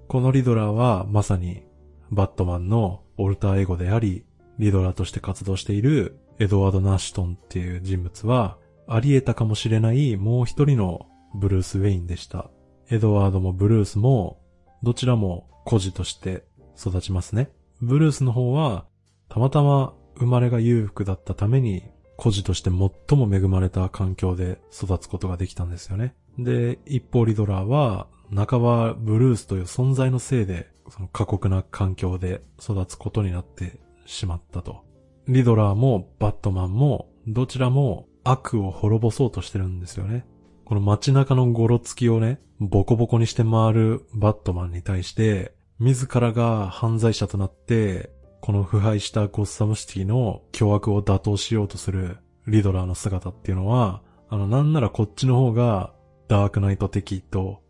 [0.08, 1.62] このリドラーはまさに
[2.10, 4.26] バットマンのオルターエゴであり、
[4.58, 12.50] リドラーとして活動しているエドワード・ナッシュトンっていう人物は、あり得たかもしれないもう一人のブルース・ウェインでした。
[12.90, 14.38] エドワードもブルースも、
[14.82, 16.44] どちらも孤児として
[16.78, 17.50] 育ちますね。
[17.80, 18.84] ブルースの方は、
[19.30, 21.84] たまたま生まれが裕福だったために、
[22.18, 26.14] 孤児として最も恵まれた環境で育つことができたんですよね。
[26.38, 34.84] で、一方リドラーは、半ばブルースという存在のせいで、その過酷な環境で育つことになってしまったと。
[35.26, 40.26] リドラーもバットマンもどちらも悪を滅ぼそうとしてるんですよね。
[40.64, 48.10] この街中のゴロつきをね、ボコボコにして回るバットマンに対して、自らが犯罪者となって、
[48.40, 55.92] この腐敗したゴッサムシティの凶悪を打倒しようとするリドラーの姿っていうのは、あの、なんならこっちの方が
[56.28, 57.62] ダークナイト的と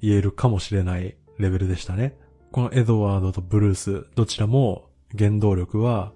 [0.00, 2.16] 言えるかもしれないレベルでしたね。
[2.52, 6.12] このエドワードとブルース、どちらも原動力は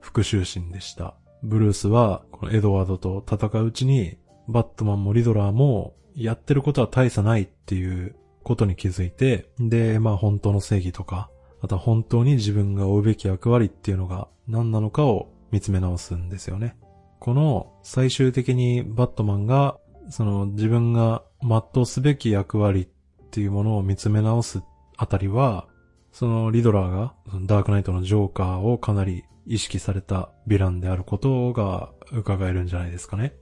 [0.00, 1.14] 復讐心でした。
[1.42, 4.18] ブルースは、このエドワードと戦ううちに、
[4.48, 11.30] バットマンもリドラーも、やってることは大差ないっていうことに気づいて、で、まあ本当の正義とか、
[11.60, 16.76] あとは本当に自分が負うべき役割っていうのが何なのかを見つめ直すんですよね。
[17.20, 19.78] この最終的にバットマンが、
[20.08, 24.62] その自分が全うすべき役割っていうものを見つめ直す
[24.96, 25.68] あたりは、
[26.10, 33.34] そのリドラーがダークナイトのジョーカーをかなり意識されたヴィランであることが伺えるんじゃないですかね。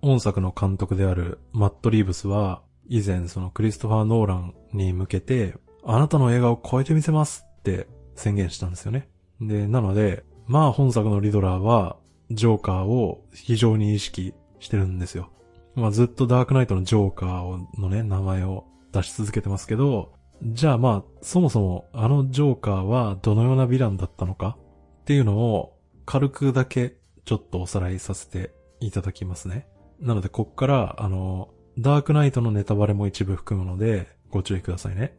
[0.00, 9.08] 本作の監督であるマット・リーブスは、以前そのクリストファー・ノーランに向けて、あなたの映画を超えてみせますって宣言したんですよね。
[9.40, 11.96] で、なので、まあ本作のリドラーは、
[12.30, 15.30] ジョーカーを非常に意識してるんですよ。
[15.74, 20.12] まあずっとダークナイトのジョーカーのね、名前を出し続けてますけど、
[20.42, 24.56] じゃあまあ、そもそもあのジョーカーはどのようなヴィランだったのか
[25.02, 29.68] っていうのを軽くだけちょっとおさらいさせていただきますね。
[30.00, 35.16] なのでこっからあの、ダークナイトのネタバレも一部含むのでご注意くださいね。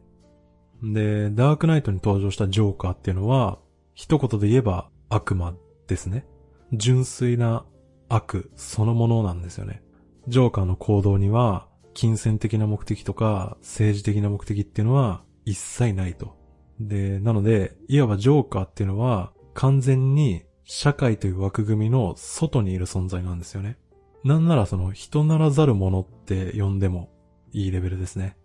[0.82, 3.58] で、ダークナイトに登場したジョーカーっていうのは
[3.94, 5.54] 一言で言えば悪魔
[5.86, 6.26] ですね。
[6.72, 7.64] 純粋な
[8.08, 9.82] 悪そのものなんですよね。
[10.28, 16.36] ジョーカーの行動には金銭的な目的とか政治的な目的っていうのは一切ないと。
[16.80, 23.78] で、なので、いわばジョーカーっていうのは完全に社会という枠組みの外にいる存在なんですよね。
[24.24, 27.10] なんならその人ならざるものって呼んでも
[27.52, 28.36] いいレベルですね。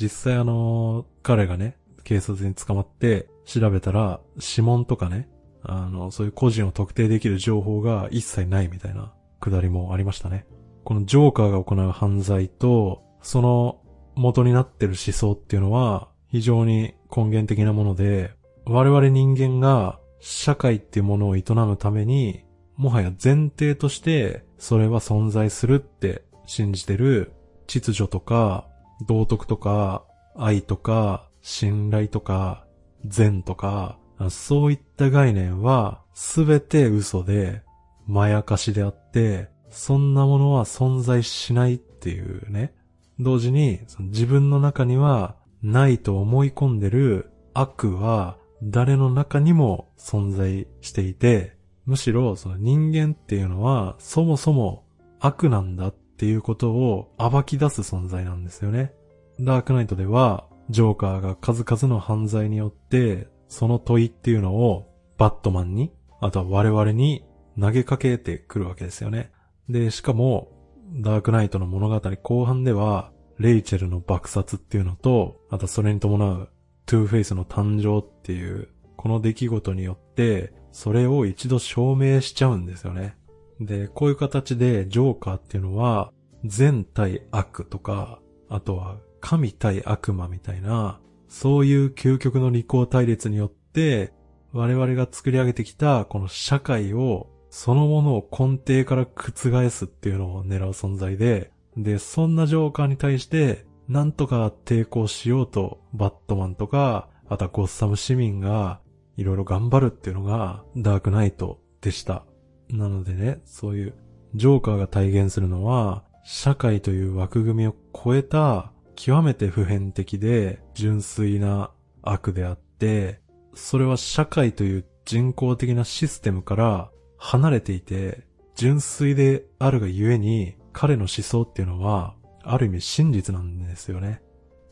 [0.00, 5.28] 実際あの、彼がね、警察に捕まって調べたら指紋とかね、
[5.62, 10.46] あの、そういう個人を特定できる情報が一切ないみたいなくだりもありましたね。
[10.84, 13.80] このジョーカーが行う犯罪と、その
[14.14, 22.44] 元になってる思想っていうのは非常に根源的なもので、我々人間が社会っていうものを営むために、
[22.76, 27.32] もはや前提としてそれは存在するって信じてる
[27.66, 28.66] 秩序とか
[29.06, 30.04] 道徳とか、
[30.36, 32.64] 愛とか、信頼とか、
[33.04, 33.98] 善とか、
[34.30, 37.62] そういった概念はすべて嘘で、
[38.06, 42.74] まやかしであって、そんなものは存在しないっていうね。
[43.18, 51.56] 同時に、自分の中にはないと思い込んでる悪は誰の中にも存在していて、
[51.86, 54.84] むしろその人間っていうのはそもそも
[55.18, 58.92] 悪なんだっていうことを暴き出す存在なんですよね。
[59.40, 67.24] ダークナイトではジョーカーが数々の犯罪によってその問いっていうのをバットマンに、あとは我々に
[67.60, 69.30] 投げかけてくるわけですよね。
[69.72, 70.52] で、しかも、
[70.94, 76.50] ダークナイトの物語後半では、レイチェルの爆殺っていうのと、あとそれに伴う
[76.86, 83.16] トゥーフェイスの誕生っていう、この出来事によって、それを一度証明しちゃうんですよね。
[83.60, 86.12] で、こういう形でジョーカーっていうのは、
[86.44, 94.12] 善対悪とか、あとは神対悪魔みたいな、そういう究極の利口対立によって、
[94.52, 108.80] 我々が作り上げてきたこの社会を、そのものを根底から覆すっていうのを狙う存在で、で、そんなジョーカーに対して、なんとか抵抗しようと、バットマンとか、あとはゴッサム市民が、
[109.18, 112.24] いろいろ頑張るっていうのが、ダークナイトでした。
[112.70, 113.94] なのでね、そういう、
[114.34, 123.20] ジョーカーが体現するのは、社会という枠組みを超えた、極めて普遍的で、純粋な悪であって、
[123.52, 126.91] それは社会という人工的なシステムから
[127.22, 134.20] 離れていて、純粋であるがゆえに、彼の思想っていうのは、ある意味真実なんですよね。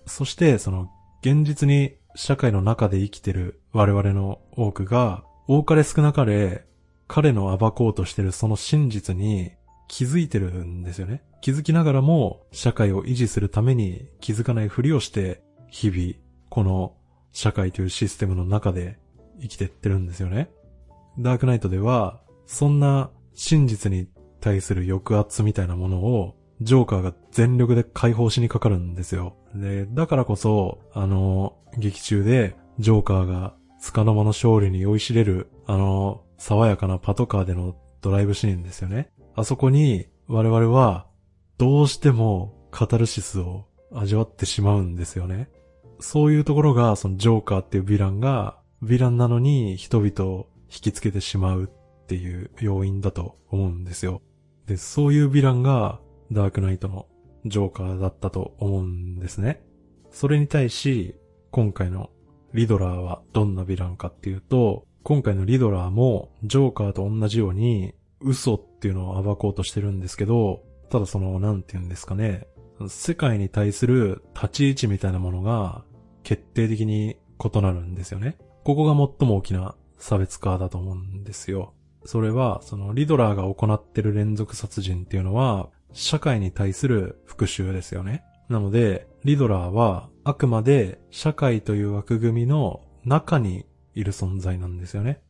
[0.04, 0.90] そして、その、
[1.22, 6.66] 現実に社会の中で生きてる我々の多くが、多かれ少なかれ、
[7.06, 9.52] 彼の暴こうとしてるその真実に
[9.86, 11.22] 気づいてるんですよね。
[11.42, 16.14] 気づきながらも、社会を維持するために気づかないふりをして、日々、
[16.48, 16.96] この
[17.30, 18.98] 社会というシステムの中で
[19.40, 20.50] 生きてってるんですよね。
[21.20, 22.20] ダークナイトでは、
[22.50, 24.08] そんな真実に
[24.40, 29.36] 対する抑圧みたいなものを、ジョーカーが全力で解放しにかかるんですよ。
[29.54, 39.12] で、だからこそ、あの、劇中で、ジョーカーが、つかの間の勝利に酔いしれる、あの、爽やかなパトカーでのドライブシーンですよね。
[39.36, 41.06] あそこに、我々は、
[41.56, 45.48] どうしても、カタルシスを味わってしまうんですよね。
[46.00, 51.70] そういうところが、そのジョーカーっていうヴィランが、ヴィランなのに人々を引きつけてしまう
[52.10, 54.20] っていう要因だと思うんですよ。
[54.66, 56.00] で、そういうヴィランが、
[56.32, 57.06] ダークナイトの
[57.44, 59.62] ジョーカーだったと思うんですね。
[60.10, 61.14] それに対し、
[61.52, 62.10] 今回の
[62.52, 72.48] リドラーはどんなヴィランかっていうと、今回のリドラーもジョーカーと同じように嘘っていうのを暴こうとしてるんですけど、ただその、なんて言うんですかね、
[72.88, 75.84] 世界に対する立ち位置みたいなものが
[76.24, 78.36] 決定的に異なるんですよね。
[78.64, 81.72] ここが最も大きな差別化だと思うんですよ。
[82.04, 88.24] それは、そのリドラーが行ってる連続殺人っていうのは、社会に対する復讐ですよね。
[88.48, 95.20] なので、リドラーはあくまで社会という枠組みの中にいる存在なんですよね。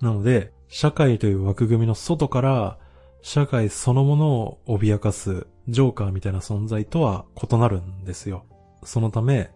[0.00, 2.78] なので、社会という枠組みの外から
[3.22, 8.44] 社会そのものを脅かすジョーカーみたいな存在とは異なるんですよ。
[8.84, 9.50] そのため、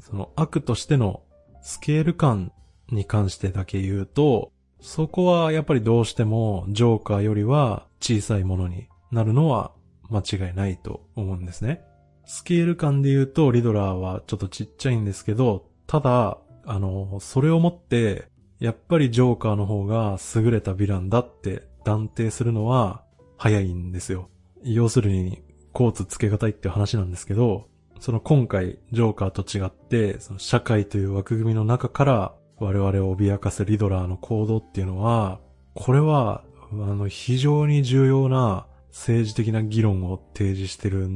[0.00, 1.22] その悪としての
[1.62, 2.52] スケール感
[2.90, 9.72] に関してだけ言うと、そこはやっぱりどうしてもジョーカーよりは小さいものになるのは
[10.10, 11.82] 間違いないと思うんですね。
[12.26, 18.28] スケール感で言うとリドラーはちょっとちっちゃいんですけど、ただ、あの、それをもって、
[18.60, 23.02] やっぱりジョーカーの方が優れたヴィランだって断定するのは
[23.38, 24.28] 早いんですよ。
[24.62, 27.68] 要するに、コーツつけがたいって話なんですけど、
[28.00, 35.40] その今回、ジョーカーと違って、その社会という枠組みの中から我々を脅かすリドラーの行動っていうのは、
[35.74, 41.08] これは、あの、非常に重要な政治的な議論を提示してる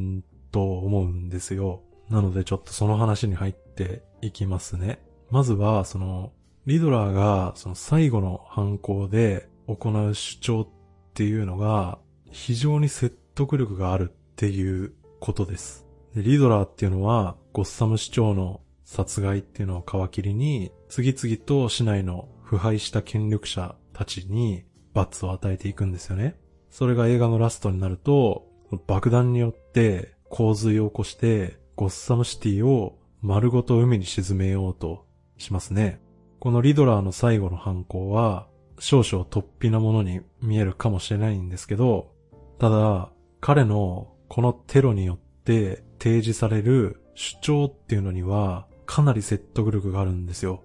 [0.50, 1.82] と思うんですよ。
[2.08, 5.00] なのでちょっとその話に入っていきますね。
[5.30, 6.32] まずは、その、
[6.66, 10.68] リドラーがその最後の犯行で行う主張っ
[11.12, 11.98] ていうのが
[12.30, 15.86] 非常に説得力があるっていうことです。
[16.14, 26.36] リドラーっていうのは、ゴッサム市長の殺害っていうのを皮切りに、次々と市内の腐敗した権力者たちに罰を与えていくんですよね。
[26.70, 28.48] それが映画のラストになると、
[28.86, 35.06] 爆弾によって洪水を起こして、ゴッサムシティを丸ごと海に沈めようと
[35.38, 36.00] しますね。
[36.38, 42.12] このリドラーの最後の犯行は、少々突飛なものに見えるかもしれないんですけど、
[42.58, 43.10] ただ、
[43.40, 50.62] 彼のこのテロによって提示される主張っていうのにはかなり説得力があるんですよ。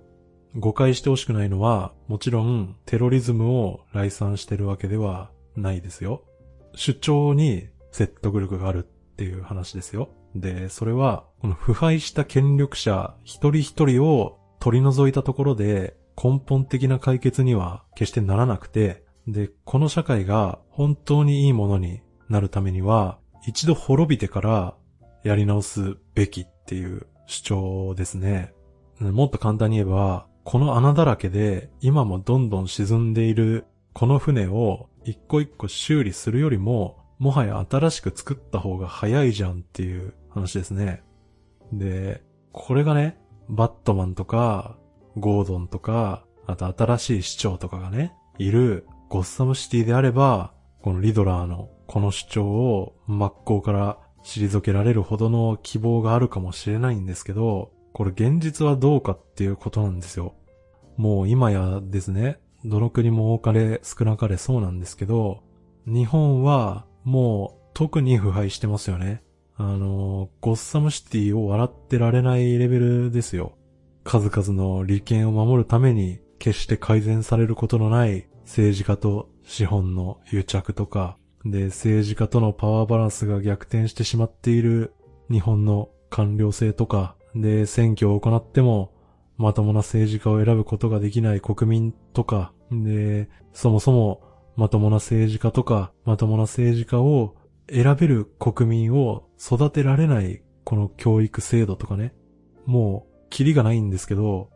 [0.53, 6.25] 誤解してほしくないのは、もちろんテロリズムを来賛してるわけではないですよ。
[6.75, 10.09] 主張に説得力があるっていう話ですよ。
[10.35, 24.75] で、それは、この腐敗した権力者一人一人を取り除いたところで根本的な解決には決してならなくて、で、この社会が本当にいいものになるためには、一度滅びてから
[25.23, 28.53] やり直すべきっていう主張ですね。
[28.99, 41.03] もっと簡単に言えば、この穴だらけで今もどんどん沈んでいるこの船を一個一個修理するよりも、もはや新しく作った方が早いじゃんっていう話ですね。
[41.73, 43.19] で、これがね、
[43.49, 44.77] バットマンとか、
[45.17, 53.97] ゴードンとか、あと新しい市長とかがね、いるゴッサムシティであれば、このリドラーのこの主張を真っ向から
[54.27, 60.35] 退けられるほどの希望があるかもしれないんですけど、これ現実はどうかっていうことなんですよ。
[60.97, 65.43] もう今やですね、どの国も多かれ少なかれそうなんですけど、
[65.85, 69.23] 日本はもう特に腐敗してますよね。
[69.55, 73.53] あの、ゴッサムシティを笑ってられないレベルですよ。
[74.03, 81.17] 数々の利権を守るために決して改善されることのない政治家と資本の癒着とか、
[81.51, 84.93] で、政治家とのパワーバランスが逆転してしまっている
[85.29, 88.91] 日本の官僚制とか、で、選挙を行っても
[89.37, 94.21] まともな政治家を選ぶことができない国民とか、で、そもそも
[94.55, 97.35] まともな政治家とか、まともな政治家を
[97.69, 102.13] 選べる国民を育てられないこの教育制度とかね、
[102.65, 104.49] もう、キリがないんですけど、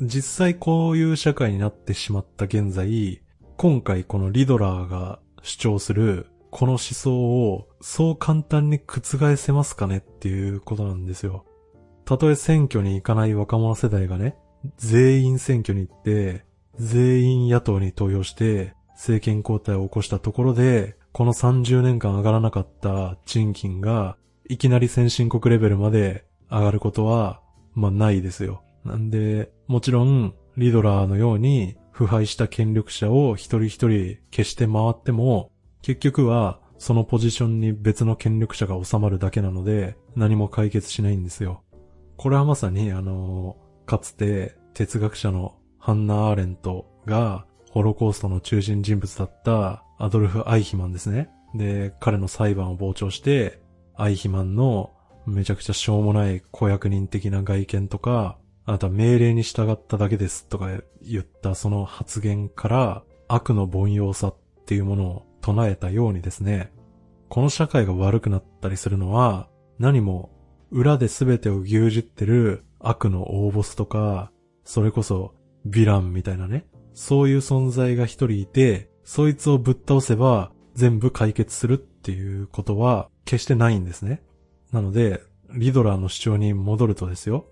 [0.00, 3.20] 実際こういう社会になってしまった現在、
[3.56, 11.44] 今回このリドラーが主張するこの思想をそう簡単に覆せますかねっていうことなんですよ。
[12.04, 14.36] たとえ選挙に行かない若者世代がね、
[14.76, 16.44] 全員選挙に行って、
[16.76, 24.16] 全員野党に投票して、政権交代を起こしたところで、この30年間上がらなかった賃金が、
[24.48, 27.40] いきなり先進国レベルまで上がることは、
[27.74, 28.62] まあないですよ。
[28.84, 35.50] なんで、もちろん、リドラーのように、腐敗した権力者を一人一人消して回っても、
[35.88, 41.62] 結局は、そのポジションに別の権力者が収まるだけなので、何も解決しないんですよ。
[42.18, 51.30] これはまさに、あの、かつて哲学者のハンナ・アーレントがホロコーストの中心人物だったアドルフ・アイヒマンですね。
[51.54, 53.62] で、彼の裁判を傍聴して、
[53.96, 54.92] アイヒマンの
[55.24, 58.36] めちゃくちゃしょうもない公約人的な外見とか、
[58.66, 60.68] あなた命令に従っただけですとか
[61.00, 64.34] 言ったその発言から悪の凡庸さっ
[64.66, 66.70] ていうものを唱えたようにですね、
[67.30, 70.30] この社会が悪くなったりするのは何も
[70.70, 74.30] 裏で全てを牛耳ってる悪の大ボスとか、
[74.64, 75.34] それこそ
[75.66, 84.22] ヴィランみたいなね、そういう存在が一人いて、そいつをぶっ倒せば全部解決するっていうことは決してないんですね。
[84.70, 85.22] なので、
[85.54, 87.46] リドラーの主張に戻るとですよ。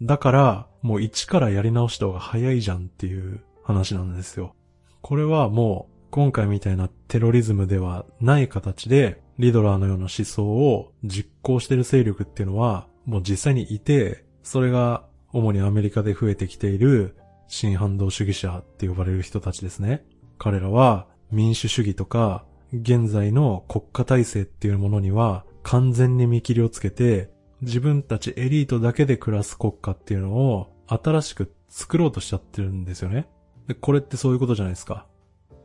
[0.00, 4.54] だから、もう一からやり直した方が早いじゃんっていう話なんですよ。
[5.02, 17.16] これはもう、今回みたいなテロリズムではない形で、リドラーのような思想を実行してる勢力っていうのは、もう実際にいて、それが主にアメリカで増えてきている
[17.48, 20.04] 新反動主義者って呼ばれる人たちですね。
[20.36, 22.44] 彼らは民主主義とか
[22.74, 27.30] 現在の国家体制っていうものには完全に見切りをつけて
[27.62, 33.28] 自分たちエリートだけで暮らす国家っていうのを新しく作ろうとしちゃってるんですよね。
[33.66, 35.06] で、これってそういうことじゃないですか。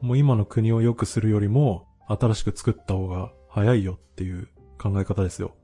[0.01, 5.55] もう今の国を良くするよりも新しく作った方が早いよっていう考え方ですよ。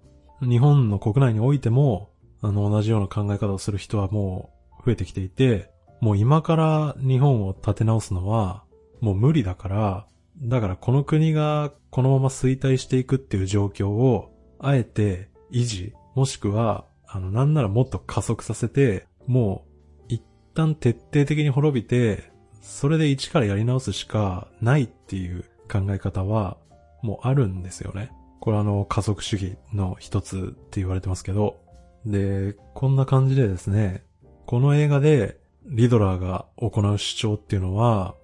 [0.41, 2.11] 日本の国内においても、
[2.41, 5.71] あの、同じような考え方をする人はもう増えてきていて、
[6.01, 8.65] もう今から日本を立て直すのは、
[8.99, 10.07] もう無理だから、
[10.41, 19.65] だからこの国がこのまま衰退していくっていう状況を、あえて維持、もしくは、あの、なんならもっと加速させて、も
[20.09, 20.23] う、一
[20.53, 22.32] 旦徹底的に滅びて、
[22.63, 26.55] それで一からやり直すしかないっていう考え方は、
[27.01, 28.09] もうあるんですよね。
[28.39, 31.59] これあの、加速主義の一つって言われてますけど。
[32.05, 34.05] で、こんな感じでですね、
[34.45, 38.15] この映画でリドラーが行う主張っていうのは、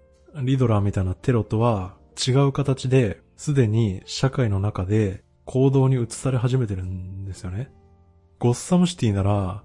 [0.41, 7.71] リドラーみたいなテロとは違う形で、すでに社会の中で行動に移され始めてるんですよね。
[8.37, 9.63] ゴッサムシティなら、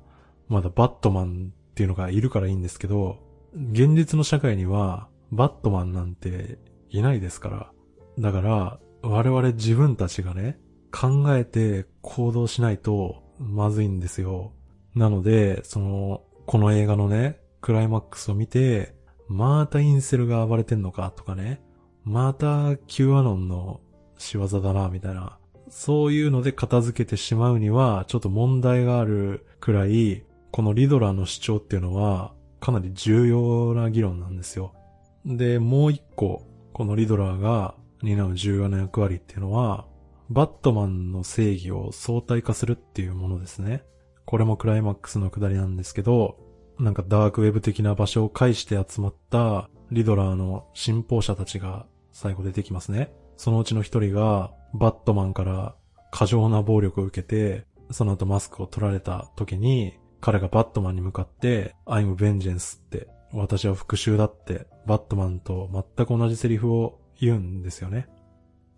[0.48, 3.18] まだバットマンっていうのがいるからいいんですけど、
[3.54, 6.58] 現実の社会にはバットマンなんて
[6.90, 7.70] いないですから。
[8.18, 10.58] だから、我々自分たちがね、
[10.92, 14.52] 考えて行動しないとまずいんですよ。
[14.94, 18.94] なので、その、この映画のね、クライマックスを見て、
[19.28, 21.60] またインセルが暴れてんのかとかね、
[22.04, 23.80] また Q アノンの
[24.18, 25.38] 仕業だな、みたいな。
[25.68, 32.34] そういうので片付けてしまうには、ちょっと問題があるくらい、このリドラーの主張っていうのは、
[32.64, 34.72] かなり重要な議論なんですよ。
[35.26, 39.86] で、もう一個、このリドラーが担う重要な役割っていうのは、
[40.30, 43.84] バットマンの正義を相対化するっていうものですね。
[44.24, 46.38] これもクライマックスのくだりなんですけど、
[46.78, 53.12] なんかダークウェブ的な場所を介して集まったリドラーの信奉者たちが最後出てきますね。
[53.36, 55.74] そのうちの一人がバットマンから
[56.10, 68.08] 過剰な暴力を受けて、その後マスクを取られた時に、彼がバットマンに向かって、I'm vengeance って、私は復讐だって、バットマンと全く同じセリフを言うんですよね。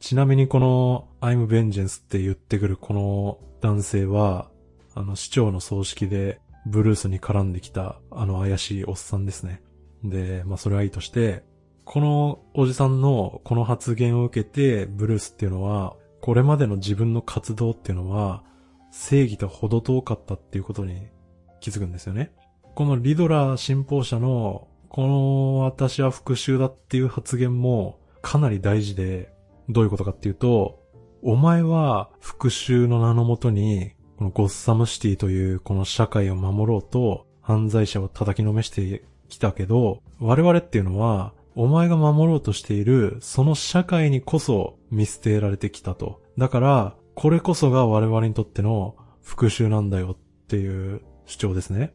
[0.01, 4.51] ちなみにこの I'm vengeance って言ってくるこの男性は、
[4.97, 9.63] あの市長の葬式でブルースに絡んできたあの怪しいおっさんですね。
[10.03, 11.45] で、まあそれはいいとして、
[11.85, 18.43] このおじさんのこの発言を受けて、ブルースっていうのは、これまでの自分の活動っていうのは、
[18.91, 21.07] 正義と程遠かったっていうことに
[21.67, 22.31] 気づくんですよね。
[22.77, 29.33] このリドラー信奉者の、この私は復讐だっていう発言もかなり大事で、
[29.69, 30.81] どういうことかっていうと、
[31.23, 46.23] お前は復讐の名のもとにこのゴッサムシティというこの社会を守ろうと犯罪者を叩きのめしてきたけど、我々っていうのは、お前が守ろうとしているその社会にこそ見捨てられてきたと。
[46.39, 51.95] だから、これこそが我々にとっての復讐なんだよっていう主張ですね。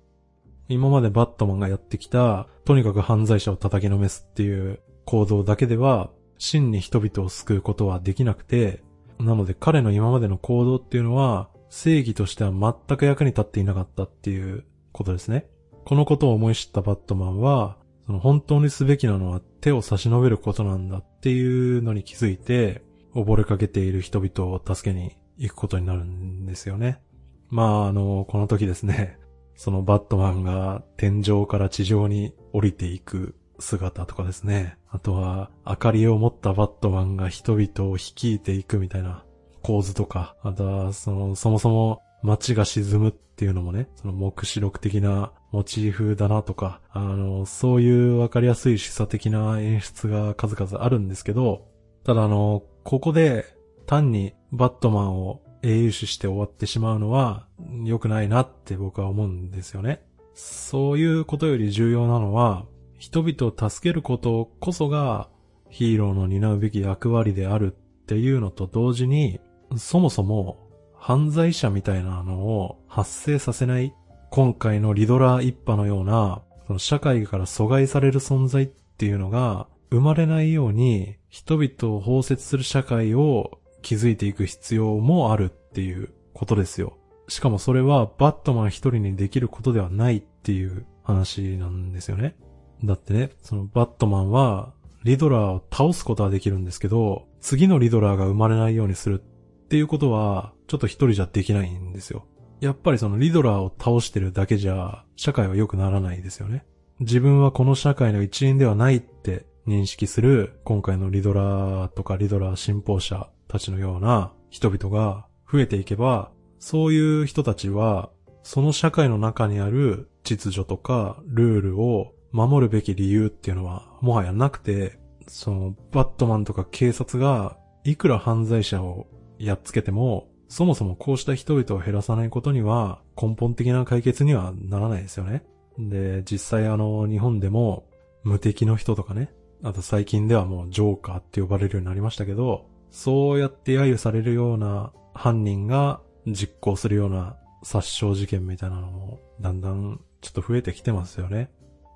[0.69, 8.83] 今までバットマンがやってきた、とにかく犯罪者を叩きのめすっていう行動だけでは、真に人々を救うことはできなくて、
[9.19, 15.47] なので彼の今までの行動っていうのは、正義としては全く役に立っていなかったっていうことですね。
[15.85, 27.01] このことを思い知ったバットマンは、その本当にすべきなのは手を差し伸べることなんだっていうのに気づいて、溺れかけている人々を助けに行くことになるんですよね。
[27.49, 29.17] まあ、あの、この時ですね、
[29.61, 34.75] そのバットマンが天井から地上に降りていく姿とかですね。
[34.89, 39.23] あとは、明かりを持ったバットマンが人々を率いていくみたいな
[39.61, 51.67] 構図とか、あとは、その、そもそも街が沈むっていうのもね、その目視録的なモチーフだなとか、あの、そういうわかりやすい示唆的な演出が数々あるんですけど、
[52.03, 53.45] ただあの、ここで
[53.85, 57.45] 単にバットマンを英雄視して終わってしまうのは
[57.83, 60.03] 良くないなって僕は思うんですよね。
[60.33, 62.65] そういうことより重要なのは、
[62.97, 65.29] 人々を助けることこそが
[65.69, 69.39] ヒーローの担うべき役割であるっていうのと同時に、
[69.77, 73.93] そもそも犯罪者みたいなのを発生させない
[74.29, 86.97] 今回のリドラー一派のようなその社会から阻害される存在っていうのが生まれないように人々を包摂する社会を築いていく必要もあるっていうことですよ。
[87.27, 92.35] しかもそれはバットマン一人にできることではないっていう話なんですよね。
[92.83, 94.73] だってね、そのバットマンは
[95.03, 102.25] リドラーを倒すことはできるんですけど、次のリドラーが生まれないようにするっていうことは、ちょっと一人じゃできないんですよ。
[102.59, 106.65] やっぱりそのリドラーを倒してるだけじゃ、社会は良くならないですよね。
[106.99, 118.09] 自分はこの社会の一員ではないって認識する、今回のリドラーとかリドラー信奉者たちのような人々が増えていけば、そういう人たちは、
[118.43, 135.43] その社会の中にある秩序とかルールを守るべき理由っていうのはもはやなくて、そのバットマンとか警察がいくら犯罪者をやっつけても、そもそもこうした人々を減らさないことには根本的な解決にはならないですよね。
[135.77, 137.85] で、実際あの、日本でも
[138.23, 139.33] 無敵の人とかね、
[139.63, 151.49] あと最近ではもうジョーカーって呼ばれるようになりましたけど、そうやって揶揄されるような犯人が実行するような殺傷事件みたいなのもだんだんちょっと増えてきてますよね。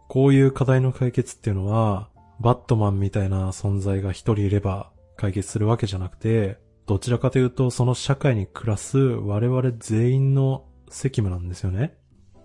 [0.08, 11.98] こういう課題の解決っていうのは、バットマンみたいな存在が一人いれば解決するわけじゃなくて、どちらかというと、その社会に暮らす我々全員の責務なんですよね。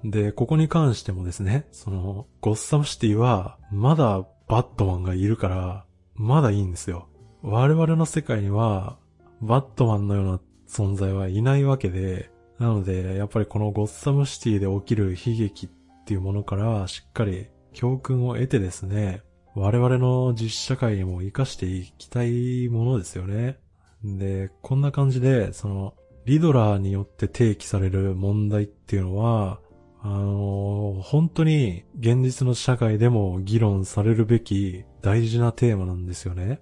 [0.04, 5.84] で、ここに関してもですね、その、ゴッサムシティは、まだバットマンがいるから、
[6.14, 7.08] まだいいんですよ。
[7.42, 8.98] 我々の世界には、
[9.40, 15.70] バットマンのような存在はいないわけで、なので、やっぱりこのゴッサムシティで起きる悲劇っ
[16.04, 19.22] ていうものから、しっかり教訓を得てですね、
[19.54, 23.58] 我々の実社会にも活かしていきたいものですよね。
[24.04, 25.94] で、こんな感じで、その、
[26.26, 29.60] リドラーによって提起される問題っていうのは、
[30.02, 36.60] あの、本当に現実の社会でも議論されるべき大事なテーマなんですよね。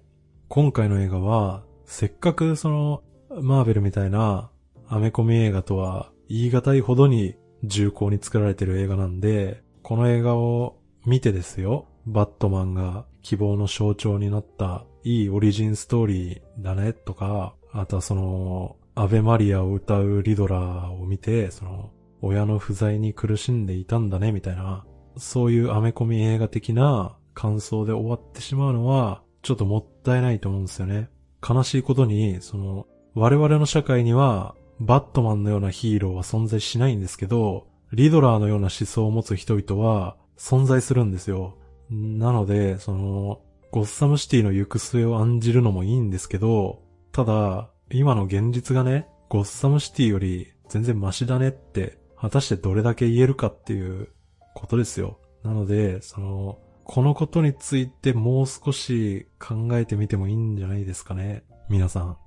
[0.51, 4.49] 今回の映画は、せっかくその、マーベルみたいな
[4.87, 21.91] アメコミ映画とは言い難いほどに重厚に作られてる映画なんで、この映画を見てですよ、バットマンが希望の象徴になったいいオリジンストーリーだねとか、あとはその、アベマリアを歌うリドラーを見て、その、
[22.23, 24.83] 親の不在に苦しんでいたんだねみたいな、
[25.15, 31.09] そういうアメコミ映画的な感想で終わってしまうのは、ちょっともったいないと思うんですよね。
[31.47, 41.57] 悲しいことに、その、我々の社会には、バットマンのようなヒーローは存在しないんですけど、リドラーのような思想を持つ人々は存在するんですよ。
[41.89, 46.81] なので、その、ゴッサムシティの行く末を案じるのもいいんですけど、
[47.11, 54.09] ただ、今の現実がね、ゴッサムシティより全然マシだねって、果たしてどれだけ言えるかっていう
[54.55, 55.19] ことですよ。
[55.43, 56.59] なので、その、
[56.91, 61.43] このことについてもう少し考えてみてもいいんじゃないですかね。
[61.69, 62.11] 皆さん。
[62.13, 62.17] っ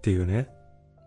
[0.00, 0.48] ていうね。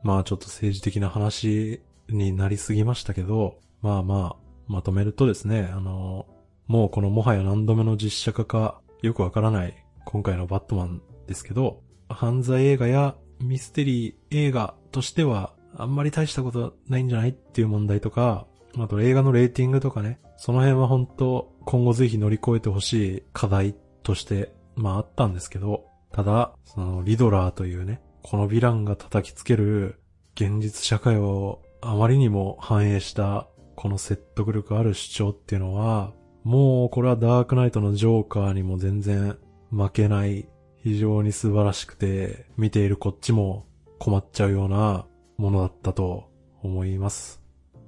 [0.03, 4.36] まあちょっと政治的な話になりすぎましたけど、まあまあ、
[4.68, 6.26] まとめるとですね、あの、
[6.68, 18.45] もうこのもはや何度目の実写化かよくわからない今回のバットマンですけど、犯罪映画やミステリー映画としてはあんまり大したことないんじゃないっていう問題とか、
[18.78, 29.99] あと映画のレーティングとかね、その辺は本当今後ぜひ乗り越えてほしい課題として、まああったんですけど、ただ、そのリドラーというね、このヴィランが叩きつける
[30.36, 36.13] 現実社会をあまりにも反映したこの説得力ある主張っていうのは、
[36.43, 39.38] もうこれはダークナイトのジョーカーにも全然
[39.71, 40.47] 負けない
[40.83, 43.65] 非常に素晴らしくて、見ているこっちも
[43.99, 45.07] 困っちゃうような
[45.38, 46.29] ものだったと
[46.61, 47.41] 思います。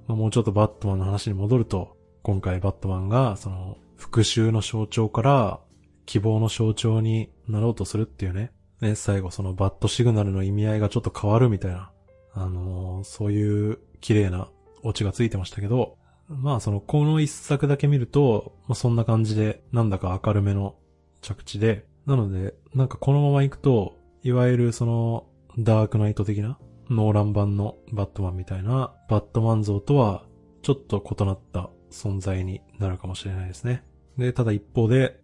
[0.06, 5.60] もうちょっとバットマンの話に戻ると、今回バットマンがその復讐の象徴から
[6.06, 8.52] 希望の象徴になろうとするっていうね。
[8.80, 11.90] ね、最後そのバットシグナルの意味合いがちょっと変わるみたいな、
[12.32, 14.48] あのー、そういう綺麗な
[14.84, 15.96] オチがついてましたけど、
[16.28, 20.76] まあそのこの一作だけ見ると、まあそんな感じでなんだか明るめの
[21.20, 25.26] 着地で、なので、なんかこのまま行くと、いわゆるその、
[25.58, 26.58] ダークナイト的な、
[26.88, 30.24] ノーラン版のバットマンみたいな、バットマン像とは、
[30.62, 33.84] ちょっと異なった存在になるかもしれないですね。
[34.16, 35.20] で、ただ一方で、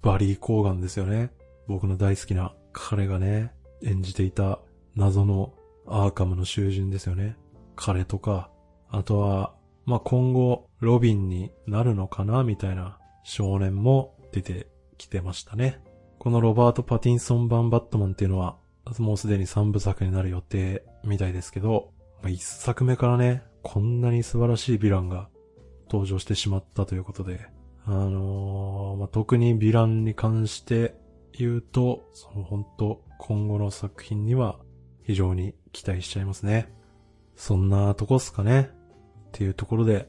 [0.00, 1.32] バリー・コーガンですよね。
[1.68, 3.52] 僕の大好きな彼がね、
[3.82, 4.60] 演じていた
[4.94, 5.54] 謎の
[5.86, 7.36] アーカムの囚人ですよね。
[7.76, 8.50] 彼とか、
[8.88, 9.54] あとは、
[9.84, 15.80] まあ、今後、ロビンになるのかなみたいな少年も出てきてましたね。
[16.18, 18.56] このロバート・パティンソン版バットマンっていうのは、
[18.98, 21.92] もうすでに3部作になる予定みたいですけど、
[22.22, 25.28] まあ、1作目からね、こんなに素晴らしいヴィランが
[25.92, 27.46] 登場してしまったということで、
[27.84, 30.94] あのー、まあ、特にヴィランに関して
[31.32, 34.58] 言うと、その本当今後の作品には
[35.02, 36.72] 非常に期待しちゃいますね。
[37.36, 38.70] そんなとこっすかね。
[38.70, 40.08] っていうところで、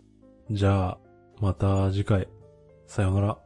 [0.52, 0.98] じゃあ、
[1.42, 2.30] また次回、
[2.88, 3.43] さようなら。